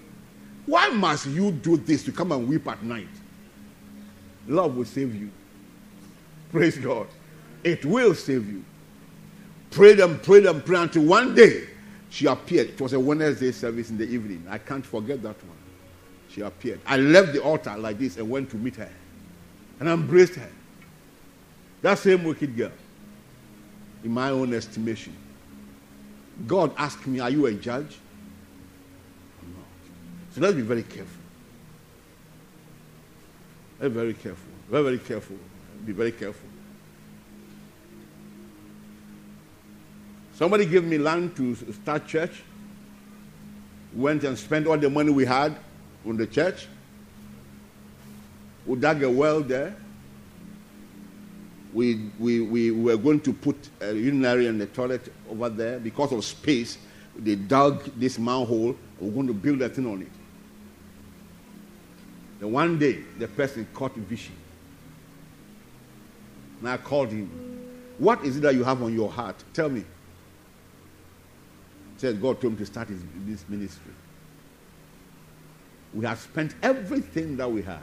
[0.67, 3.07] Why must you do this to come and weep at night?
[4.47, 5.31] Love will save you.
[6.51, 7.07] Praise God.
[7.63, 8.63] It will save you.
[9.71, 11.63] Pray them, pray them, pray until one day
[12.11, 12.69] she appeared.
[12.69, 14.45] It was a Wednesday service in the evening.
[14.47, 15.56] I can't forget that one
[16.37, 16.79] she appeared.
[16.85, 18.89] I left the altar like this and went to meet her
[19.79, 20.49] and embraced her.
[21.81, 22.71] That same wicked girl,
[24.03, 25.15] in my own estimation.
[26.45, 27.97] God asked me, Are you a judge?
[29.41, 29.65] I'm not.
[30.35, 31.21] So let's be very careful.
[33.79, 34.51] Very, very careful.
[34.69, 35.37] Very, very careful.
[35.85, 36.49] Be very careful.
[40.35, 42.43] Somebody gave me land to start church.
[43.95, 45.57] Went and spent all the money we had
[46.07, 46.67] from the church.
[48.65, 49.75] We dug a well there.
[51.73, 56.13] We, we, we were going to put a urinary and a toilet over there because
[56.13, 56.77] of space.
[57.17, 58.75] They dug this manhole.
[58.99, 60.07] We're going to build a thing on it.
[62.39, 64.35] Then one day, the person caught vision.
[66.59, 67.29] And I called him.
[67.97, 69.43] What is it that you have on your heart?
[69.53, 69.81] Tell me.
[69.81, 69.85] He
[71.97, 73.91] said God told him to start his, this ministry.
[75.93, 77.79] We have spent everything that we had.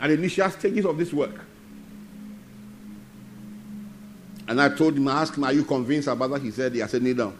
[0.00, 1.40] At the initial stages of this work,
[4.46, 6.42] And I told him, I asked him, Are you convinced about that?
[6.42, 6.84] He said, Yeah.
[6.84, 7.36] I said, down.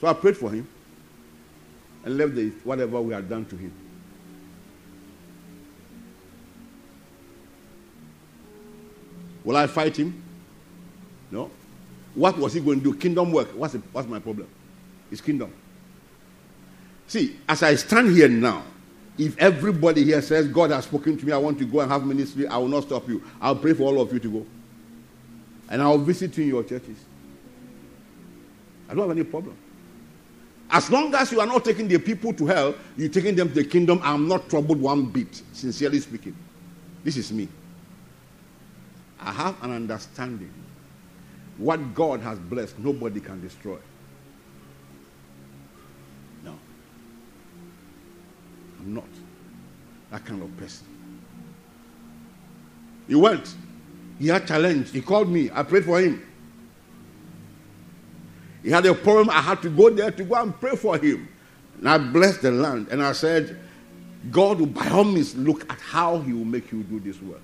[0.00, 0.66] So I prayed for him
[2.04, 3.72] and left the, whatever we had done to him.
[9.44, 10.22] Will I fight him?
[11.30, 11.50] No.
[12.14, 12.98] What was he going to do?
[12.98, 13.48] Kingdom work.
[13.54, 14.48] What's, the, what's my problem?
[15.12, 15.52] It's kingdom.
[17.06, 18.64] See, as I stand here now,
[19.18, 22.06] if everybody here says, God has spoken to me, I want to go and have
[22.06, 23.22] ministry, I will not stop you.
[23.40, 24.46] I'll pray for all of you to go.
[25.68, 26.96] And I'll visit you in your churches.
[28.88, 29.54] I don't have any problem.
[30.70, 33.54] As long as you are not taking the people to hell, you're taking them to
[33.54, 36.34] the kingdom, I'm not troubled one bit, sincerely speaking.
[37.04, 37.48] This is me.
[39.20, 40.52] I have an understanding.
[41.58, 43.76] What God has blessed, nobody can destroy.
[48.82, 49.04] I'm not
[50.10, 50.86] that kind of person.
[53.06, 53.54] He went.
[54.18, 54.90] He had challenge.
[54.90, 55.50] He called me.
[55.52, 56.22] I prayed for him.
[58.62, 59.30] He had a problem.
[59.30, 61.28] I had to go there to go and pray for him.
[61.78, 62.88] And I blessed the land.
[62.90, 63.58] And I said,
[64.30, 67.40] God will by all means look at how he will make you do this work.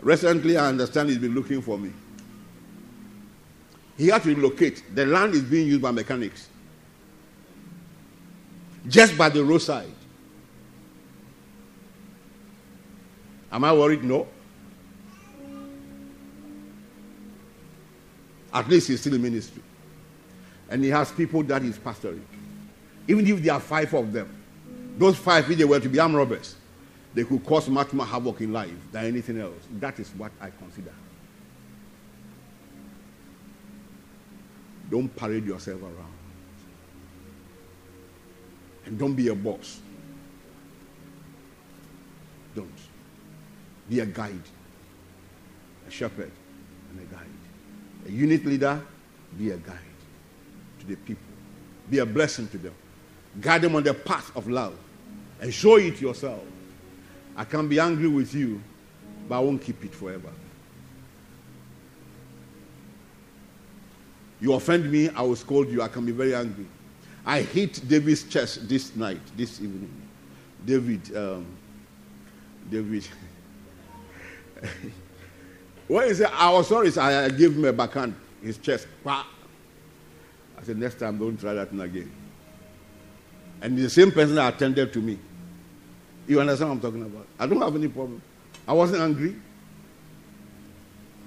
[0.00, 1.92] Recently, I understand he's been looking for me.
[3.96, 4.82] He had to relocate.
[4.94, 6.48] The land is being used by mechanics.
[8.88, 9.92] Just by the roadside.
[13.52, 14.02] Am I worried?
[14.02, 14.26] No.
[18.52, 19.62] At least he's still in ministry.
[20.70, 22.22] And he has people that he's pastoring.
[23.06, 24.34] Even if there are five of them,
[24.98, 26.56] those five, if they were to be armed robbers,
[27.14, 29.62] they could cause much more havoc in life than anything else.
[29.78, 30.92] That is what I consider.
[34.90, 36.17] Don't parade yourself around.
[38.88, 39.80] And don't be a boss.
[42.56, 42.72] Don't.
[43.88, 44.40] Be a guide,
[45.86, 46.30] a shepherd,
[46.90, 47.26] and a guide.
[48.06, 48.80] A unit leader,
[49.36, 49.76] be a guide
[50.80, 51.22] to the people.
[51.90, 52.74] Be a blessing to them.
[53.40, 54.74] Guide them on the path of love
[55.40, 56.42] and show it yourself.
[57.36, 58.60] I can be angry with you,
[59.28, 60.30] but I won't keep it forever.
[64.40, 65.82] You offend me, I will scold you.
[65.82, 66.66] I can be very angry.
[67.28, 69.90] I hit David's chest this night, this evening.
[70.64, 71.44] David, um,
[72.70, 73.06] David.
[75.88, 78.88] when he said, I was sorry, I gave him a backhand, his chest.
[79.04, 79.24] I
[80.62, 82.10] said, next time, don't try that again.
[83.60, 85.18] And the same person attended to me.
[86.26, 87.26] You understand what I'm talking about?
[87.38, 88.22] I don't have any problem.
[88.66, 89.36] I wasn't angry.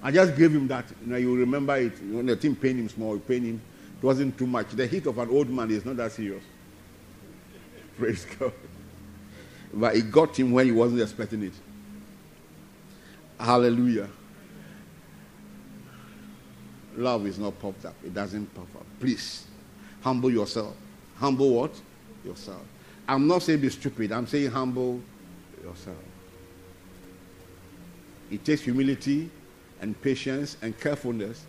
[0.02, 0.86] I just gave him that.
[1.04, 1.92] You know, you remember it.
[2.02, 3.60] When the team pained him small, it pained him.
[4.02, 4.70] It wasn't too much.
[4.70, 6.42] The heat of an old man is not that serious.
[7.96, 8.52] Praise God.
[9.72, 11.52] But it got him when he wasn't expecting it.
[13.38, 14.08] Hallelujah.
[16.96, 17.94] Love is not popped up.
[18.04, 18.84] It doesn't pop up.
[18.98, 19.46] Please,
[20.02, 20.74] humble yourself.
[21.16, 21.80] Humble what?
[22.24, 22.60] Yourself.
[23.06, 24.10] I'm not saying be stupid.
[24.10, 25.00] I'm saying humble
[25.62, 25.96] yourself.
[28.32, 29.30] It takes humility
[29.80, 31.46] and patience and carefulness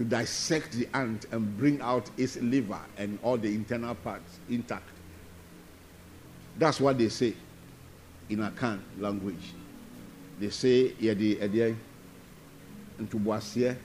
[0.00, 4.88] to dissect the ant and bring out its liver and all the internal parts intact.
[6.56, 7.34] That's what they say
[8.30, 9.52] in Akan language.
[10.38, 11.76] They say, yɛde ɛdeɛ
[13.02, 13.76] ntoboaseɛ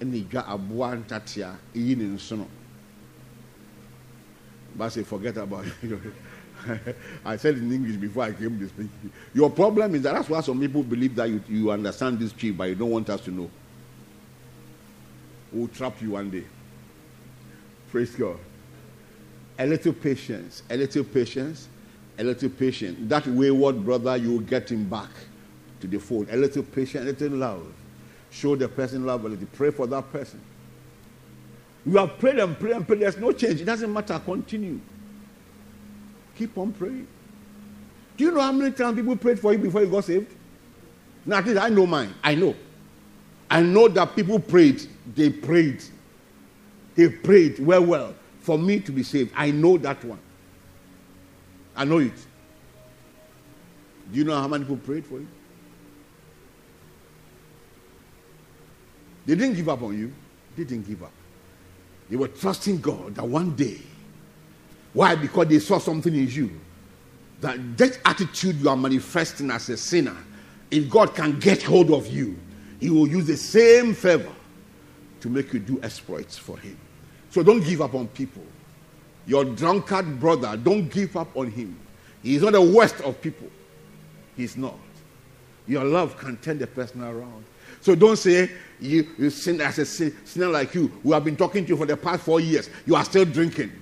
[0.00, 2.48] ɛna edwa aboa ntatea eyi ne nsono.
[4.74, 6.00] But I say, forget about it.
[7.24, 8.88] I said in English before I came to speak.
[9.32, 12.50] Your problem is that that's why some people believe that you, you understand this tree,
[12.50, 13.48] but you don't want us to know.
[15.52, 16.44] We'll trap you one day.
[17.90, 18.38] Praise God.
[19.58, 21.68] A little patience, a little patience,
[22.18, 22.98] a little patience.
[23.02, 25.10] That wayward brother, you will get him back
[25.80, 26.28] to the fold.
[26.30, 27.66] A little patience, a little love.
[28.30, 29.46] Show the person love a little.
[29.52, 30.40] Pray for that person.
[31.84, 33.00] You have prayed and prayed and prayed.
[33.00, 33.60] There's no change.
[33.60, 34.18] It doesn't matter.
[34.24, 34.80] Continue.
[36.36, 37.06] Keep on praying.
[38.16, 40.32] Do you know how many times people prayed for you before you got saved?
[41.26, 42.14] Now, at least I know mine.
[42.22, 42.54] I know.
[43.50, 44.82] I know that people prayed.
[45.14, 45.82] They prayed.
[46.94, 49.32] They prayed well, well for me to be saved.
[49.36, 50.18] I know that one.
[51.74, 52.12] I know it.
[54.12, 55.28] Do you know how many people prayed for you?
[59.24, 60.12] They didn't give up on you.
[60.56, 61.12] They didn't give up.
[62.10, 63.80] They were trusting God that one day
[64.92, 65.14] why?
[65.14, 66.50] Because they saw something in you.
[67.40, 70.16] That that attitude you are manifesting as a sinner,
[70.70, 72.38] if God can get hold of you,
[72.78, 74.32] He will use the same favor
[75.22, 76.78] to make you do exploits for Him.
[77.30, 78.44] So don't give up on people.
[79.26, 81.78] Your drunkard brother, don't give up on him.
[82.22, 83.48] He is not the worst of people.
[84.36, 84.78] He's not.
[85.66, 87.44] Your love can turn the person around.
[87.80, 88.50] So don't say
[88.80, 90.92] you, you sin as a sin, sinner like you.
[91.02, 92.68] We have been talking to you for the past four years.
[92.86, 93.72] You are still drinking.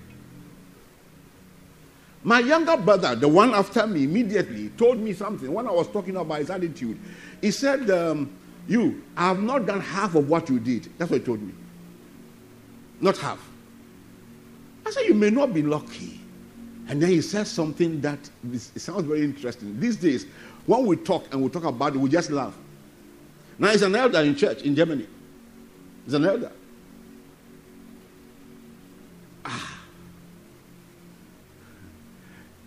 [2.22, 6.16] My younger brother, the one after me, immediately told me something when I was talking
[6.16, 6.98] about his attitude.
[7.40, 8.30] He said, um,
[8.68, 10.88] You, I have not done half of what you did.
[10.98, 11.52] That's what he told me.
[13.00, 13.46] Not half.
[14.86, 16.20] I said, You may not be lucky.
[16.88, 18.18] And then he said something that
[18.52, 19.78] it sounds very interesting.
[19.78, 20.26] These days,
[20.66, 22.56] when we talk and we talk about it, we just laugh.
[23.58, 25.06] Now he's an elder in church in Germany.
[26.04, 26.50] He's an elder.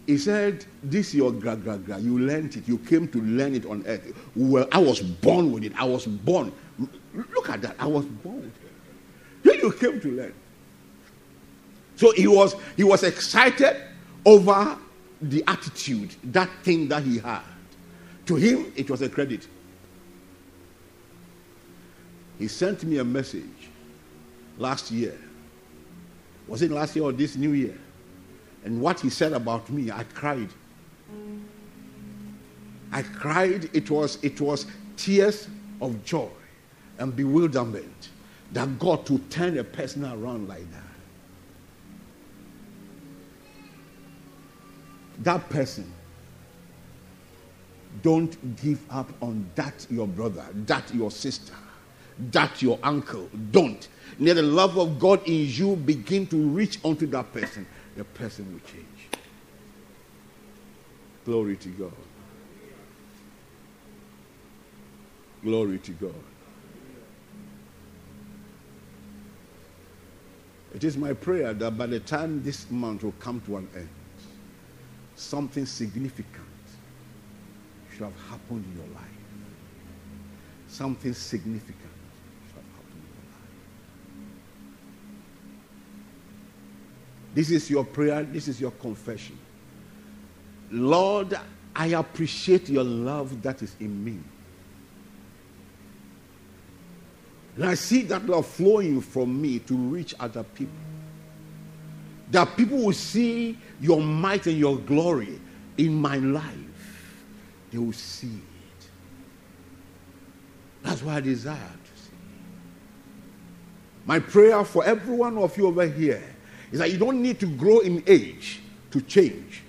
[0.06, 1.98] He said, This is your gra gra gra.
[1.98, 2.68] You learned it.
[2.68, 4.14] You came to learn it on earth.
[4.36, 5.74] Well, I was born with it.
[5.80, 6.52] I was born.
[7.14, 7.76] Look at that.
[7.80, 8.52] I was born.
[9.44, 10.34] Then you came to learn.
[11.96, 13.78] So he was he was excited
[14.26, 14.78] over
[15.22, 17.42] the attitude, that thing that he had.
[18.26, 19.48] To him, it was a credit.
[22.40, 23.70] He sent me a message
[24.58, 25.18] last year.
[26.48, 27.78] Was it last year or this new year?
[28.64, 30.50] And what he said about me, I cried.
[32.92, 33.70] I cried.
[33.74, 35.48] It was, it was tears
[35.82, 36.30] of joy
[37.00, 38.10] and bewilderment
[38.54, 40.84] that God to turn a person around like that.
[45.20, 45.92] That person
[48.02, 51.54] don't give up on that your brother, that your sister,
[52.32, 53.30] that your uncle.
[53.52, 53.88] Don't.
[54.20, 57.66] Let the love of God in you begin to reach onto that person.
[57.96, 59.10] The person will change.
[61.26, 61.94] Glory to God.
[65.44, 66.14] Glory to God.
[70.74, 73.90] It is my prayer that by the time this month will come to an end,
[75.16, 76.48] something significant
[77.92, 79.04] should have happened in your life.
[80.68, 81.78] Something significant
[82.48, 83.52] should have happened in your life.
[87.34, 89.38] This is your prayer, this is your confession.
[90.72, 91.38] Lord,
[91.76, 94.20] I appreciate your love that is in me.
[97.56, 100.74] And I see that love flowing from me to reach other people.
[102.32, 105.40] That people will see your might and your glory
[105.78, 107.24] in my life.
[107.72, 108.88] They will see it.
[110.82, 112.16] That's why I desire to see.
[114.06, 116.33] My prayer for every one of you over here
[116.74, 118.60] is that you don't need to grow in age
[118.92, 119.62] to change.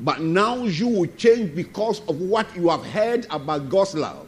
[0.00, 4.26] But now you will change because of what you have heard about God's love.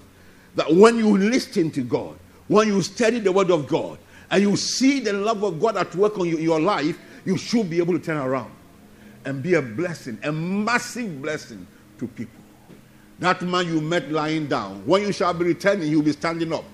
[0.56, 2.18] That when you listen to God,
[2.48, 3.98] when you study the Word of God,
[4.30, 7.70] and you see the love of God at work on you, your life, you should
[7.70, 8.52] be able to turn around
[9.24, 11.66] and be a blessing, a massive blessing
[11.98, 12.42] to people.
[13.20, 16.64] That man you met lying down, when you shall be returning, he'll be standing up.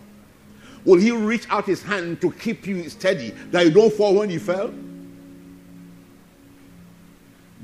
[0.84, 4.30] Will he reach out his hand to keep you steady that you don't fall when
[4.30, 4.72] you fell?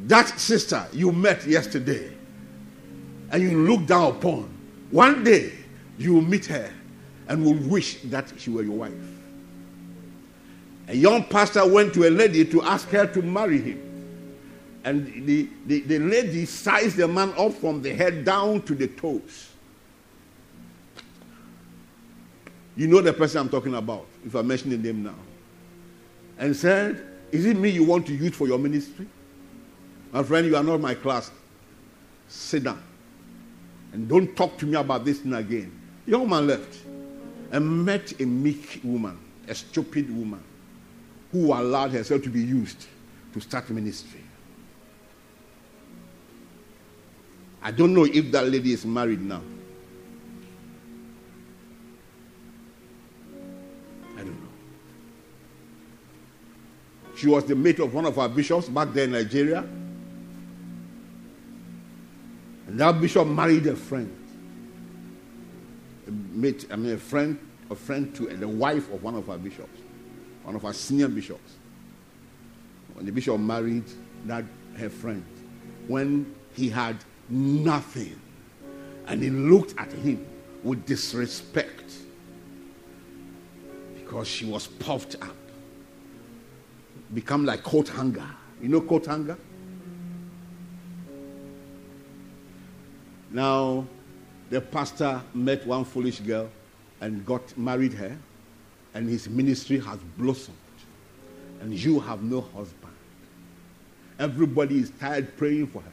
[0.06, 2.12] That sister you met yesterday
[3.30, 4.50] and you look down upon,
[4.90, 5.52] one day
[5.98, 6.70] you will meet her
[7.28, 8.92] and will wish that she were your wife.
[10.88, 13.88] A young pastor went to a lady to ask her to marry him.
[14.84, 18.88] And the, the, the lady sized the man up from the head down to the
[18.88, 19.50] toes.
[22.74, 25.14] You know the person I'm talking about, if I mention the name now.
[26.38, 29.06] And said, Is it me you want to use for your ministry?
[30.12, 31.30] My friend, you are not my class.
[32.28, 32.82] Sit down.
[33.92, 35.72] And don't talk to me about this thing again.
[36.06, 36.78] Young man left
[37.50, 40.42] and met a meek woman, a stupid woman,
[41.30, 42.86] who allowed herself to be used
[43.32, 44.20] to start ministry.
[47.62, 49.40] I don't know if that lady is married now.
[54.14, 54.48] I don't know.
[57.16, 59.64] She was the mate of one of our bishops back there in Nigeria.
[62.72, 64.16] That bishop married a friend.
[66.08, 67.38] A mate, I mean a friend,
[67.70, 69.78] a friend to the wife of one of our bishops,
[70.42, 71.56] one of our senior bishops.
[72.94, 73.84] When the bishop married
[74.26, 74.44] that
[74.78, 75.24] her friend,
[75.86, 76.96] when he had
[77.28, 78.18] nothing.
[79.06, 80.24] And he looked at him
[80.62, 81.92] with disrespect
[83.94, 85.36] because she was puffed up.
[87.12, 88.28] Become like coat hanger.
[88.60, 89.36] You know coat hanger?
[93.32, 93.86] Now,
[94.50, 96.50] the pastor met one foolish girl
[97.00, 98.16] and got married her,
[98.94, 100.58] and his ministry has blossomed.
[101.60, 102.92] And you have no husband.
[104.18, 105.92] Everybody is tired praying for her.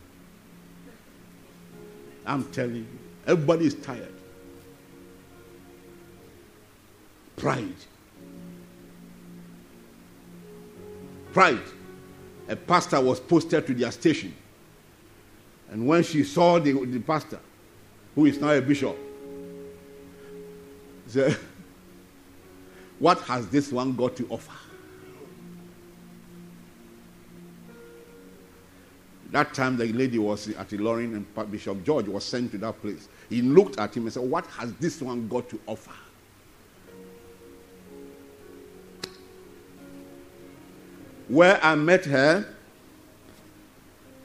[2.26, 2.86] I'm telling you.
[3.26, 4.14] Everybody is tired.
[7.38, 7.74] Pride.
[11.32, 11.60] Pride.
[12.50, 14.34] A pastor was posted to their station.
[15.72, 17.40] And when she saw the, the pastor,
[18.16, 18.98] who is now a bishop,
[21.08, 21.38] said,
[23.00, 24.52] What has this one got to offer?
[29.32, 33.08] That time the lady was at Ilorin and Bishop George was sent to that place.
[33.30, 35.92] He looked at him and said, What has this one got to offer?
[41.28, 42.56] Where I met her,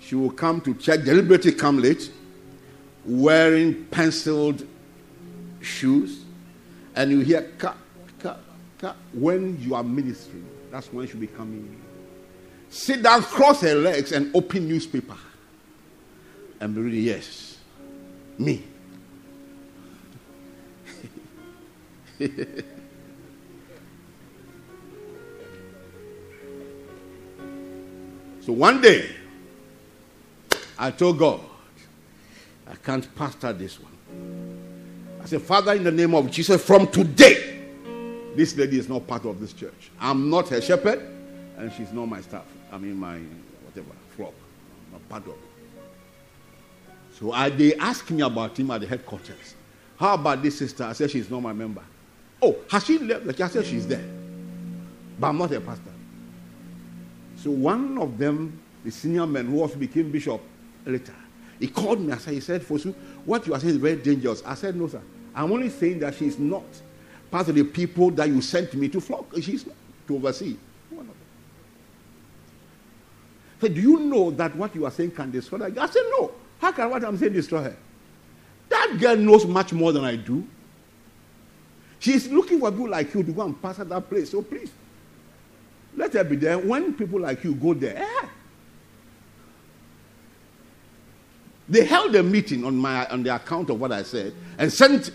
[0.04, 2.10] she will come to church, deliberately come late,
[3.04, 4.66] wearing penciled
[5.60, 6.24] shoes,
[6.94, 7.76] and you hear cut,
[8.18, 8.40] cut,
[8.78, 8.96] cut.
[9.12, 11.80] When you are ministering, that's when she'll be coming
[12.74, 15.16] sit down, cross her legs, and open newspaper.
[16.60, 17.58] And be reading, yes,
[18.36, 18.64] me.
[28.40, 29.08] so one day,
[30.78, 31.40] I told God,
[32.66, 33.92] I can't pastor this one.
[35.22, 37.62] I said, Father, in the name of Jesus, from today,
[38.34, 39.90] this lady is not part of this church.
[40.00, 41.00] I'm not her shepherd,
[41.56, 42.44] and she's not my staff.
[42.72, 43.20] I mean, my
[43.64, 44.34] whatever, flock,
[44.92, 45.38] my paddock.
[47.18, 49.54] So I, they asked me about him at the headquarters.
[49.98, 50.84] How about this sister?
[50.84, 51.82] I said she's not my member.
[52.42, 53.24] Oh, has she left?
[53.24, 54.04] Like I said, she's there.
[55.18, 55.92] But I'm not a pastor.
[57.36, 60.40] So one of them, the senior man who also became bishop
[60.84, 61.14] later,
[61.58, 62.12] he called me.
[62.12, 64.42] I said, he said, Fosu, what you are saying is very dangerous.
[64.44, 65.02] I said, no, sir.
[65.34, 66.64] I'm only saying that she's not
[67.30, 69.26] part of the people that you sent me to flock.
[69.40, 69.76] She's not
[70.06, 70.56] to oversee.
[73.64, 75.80] said, Do you know that what you are saying can destroy her?
[75.80, 76.32] I said, No.
[76.60, 77.76] How can what I'm saying destroy her?
[78.68, 80.46] That girl knows much more than I do.
[81.98, 84.30] She's looking for people like you to go and pass at that place.
[84.30, 84.70] So please,
[85.96, 86.58] let her be there.
[86.58, 88.26] When people like you go there, eh?
[91.74, 95.10] They held a meeting on my on the account of what I said and sent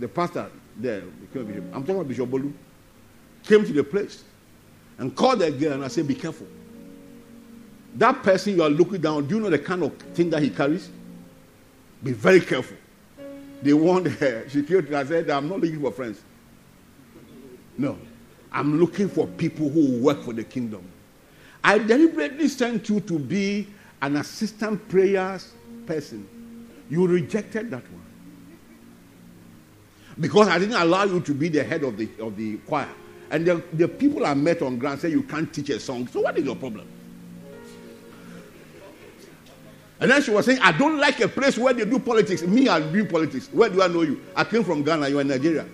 [0.00, 1.04] the pastor there.
[1.32, 2.52] I'm talking about Bishop Bolu.
[3.44, 4.24] Came to the place
[4.98, 6.48] and called the girl and I said, Be careful.
[7.94, 10.50] That person you are looking down, do you know the kind of thing that he
[10.50, 10.90] carries?
[12.02, 12.76] Be very careful.
[13.62, 14.48] They warned her.
[14.48, 16.20] She came to and said, I'm not looking for friends.
[17.78, 17.96] No.
[18.50, 20.82] I'm looking for people who work for the kingdom.
[21.62, 23.68] I deliberately sent you to be
[24.02, 25.52] an assistant prayers
[25.86, 26.26] person.
[26.88, 28.00] You rejected that one.
[30.18, 32.88] Because I didn't allow you to be the head of the, of the choir.
[33.30, 36.08] And the, the people I met on ground said you can't teach a song.
[36.08, 36.86] So what is your problem?
[40.00, 42.42] And then she was saying, I don't like a place where they do politics.
[42.42, 43.48] Me, I'm doing politics.
[43.52, 44.20] Where do I know you?
[44.34, 45.66] I came from Ghana, you're in Nigeria.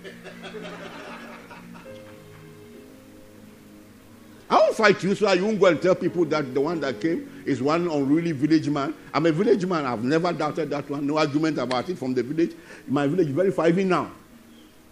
[4.49, 7.01] I won't fight you, so you won't go and tell people that the one that
[7.01, 8.93] came is one unruly village man.
[9.13, 9.85] I'm a village man.
[9.85, 11.05] I've never doubted that one.
[11.05, 12.55] No argument about it from the village.
[12.87, 14.09] My village very far, even now.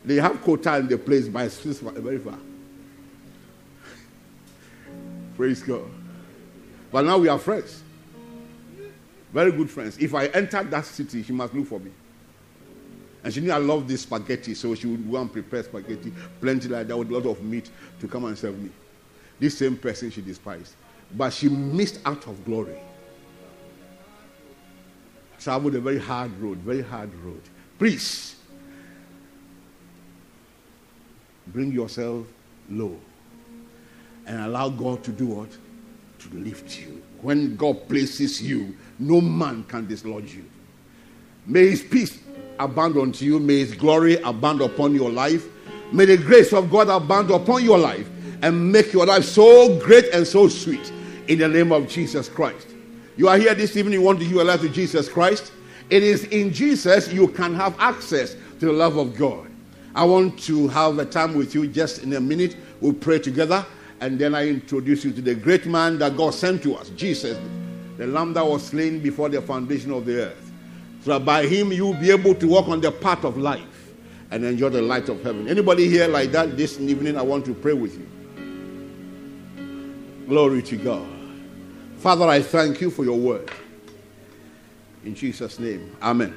[0.04, 2.38] They have quota in the place, but it's very far.
[5.38, 5.86] Praise God.
[6.92, 7.82] But now we are friends.
[9.34, 9.98] Very good friends.
[9.98, 11.92] If I enter that city, she must look for me.
[13.24, 16.68] And she knew I love this spaghetti, so she would go and prepare spaghetti, plenty
[16.68, 18.70] like that, with a lot of meat to come and serve me.
[19.40, 20.76] This same person she despised.
[21.16, 22.78] But she missed out of glory.
[25.40, 27.42] Traveled a very hard road, very hard road.
[27.78, 28.36] Please,
[31.48, 32.26] bring yourself
[32.70, 32.98] low
[34.26, 35.50] and allow God to do what?
[36.20, 37.04] To lift you.
[37.22, 40.46] When God places you, no man can dislodge you.
[41.46, 42.20] May his peace
[42.58, 43.40] abound unto you.
[43.40, 45.46] May his glory abound upon your life.
[45.92, 48.10] May the grace of God abound upon your life
[48.46, 50.94] and make your life so great and so sweet
[51.28, 52.76] in the name of Jesus Christ.
[53.18, 55.52] You are here this evening, you want to give your life to Jesus Christ.
[55.90, 59.50] It is in Jesus you can have access to the love of God.
[59.96, 62.56] I want to have a time with you just in a minute.
[62.82, 63.66] We'll pray together
[64.00, 67.40] and then I introduce you to the great man that God sent to us, Jesus,
[67.98, 70.52] the lamb that was slain before the foundation of the earth.
[71.02, 73.92] So that by him you will be able to walk on the path of life
[74.30, 75.48] and enjoy the light of heaven.
[75.48, 77.18] Anybody here like that this evening?
[77.18, 78.08] I want to pray with you.
[80.28, 81.08] Glory to God.
[81.98, 83.52] Father, I thank you for your word.
[85.04, 86.36] In Jesus' name, Amen.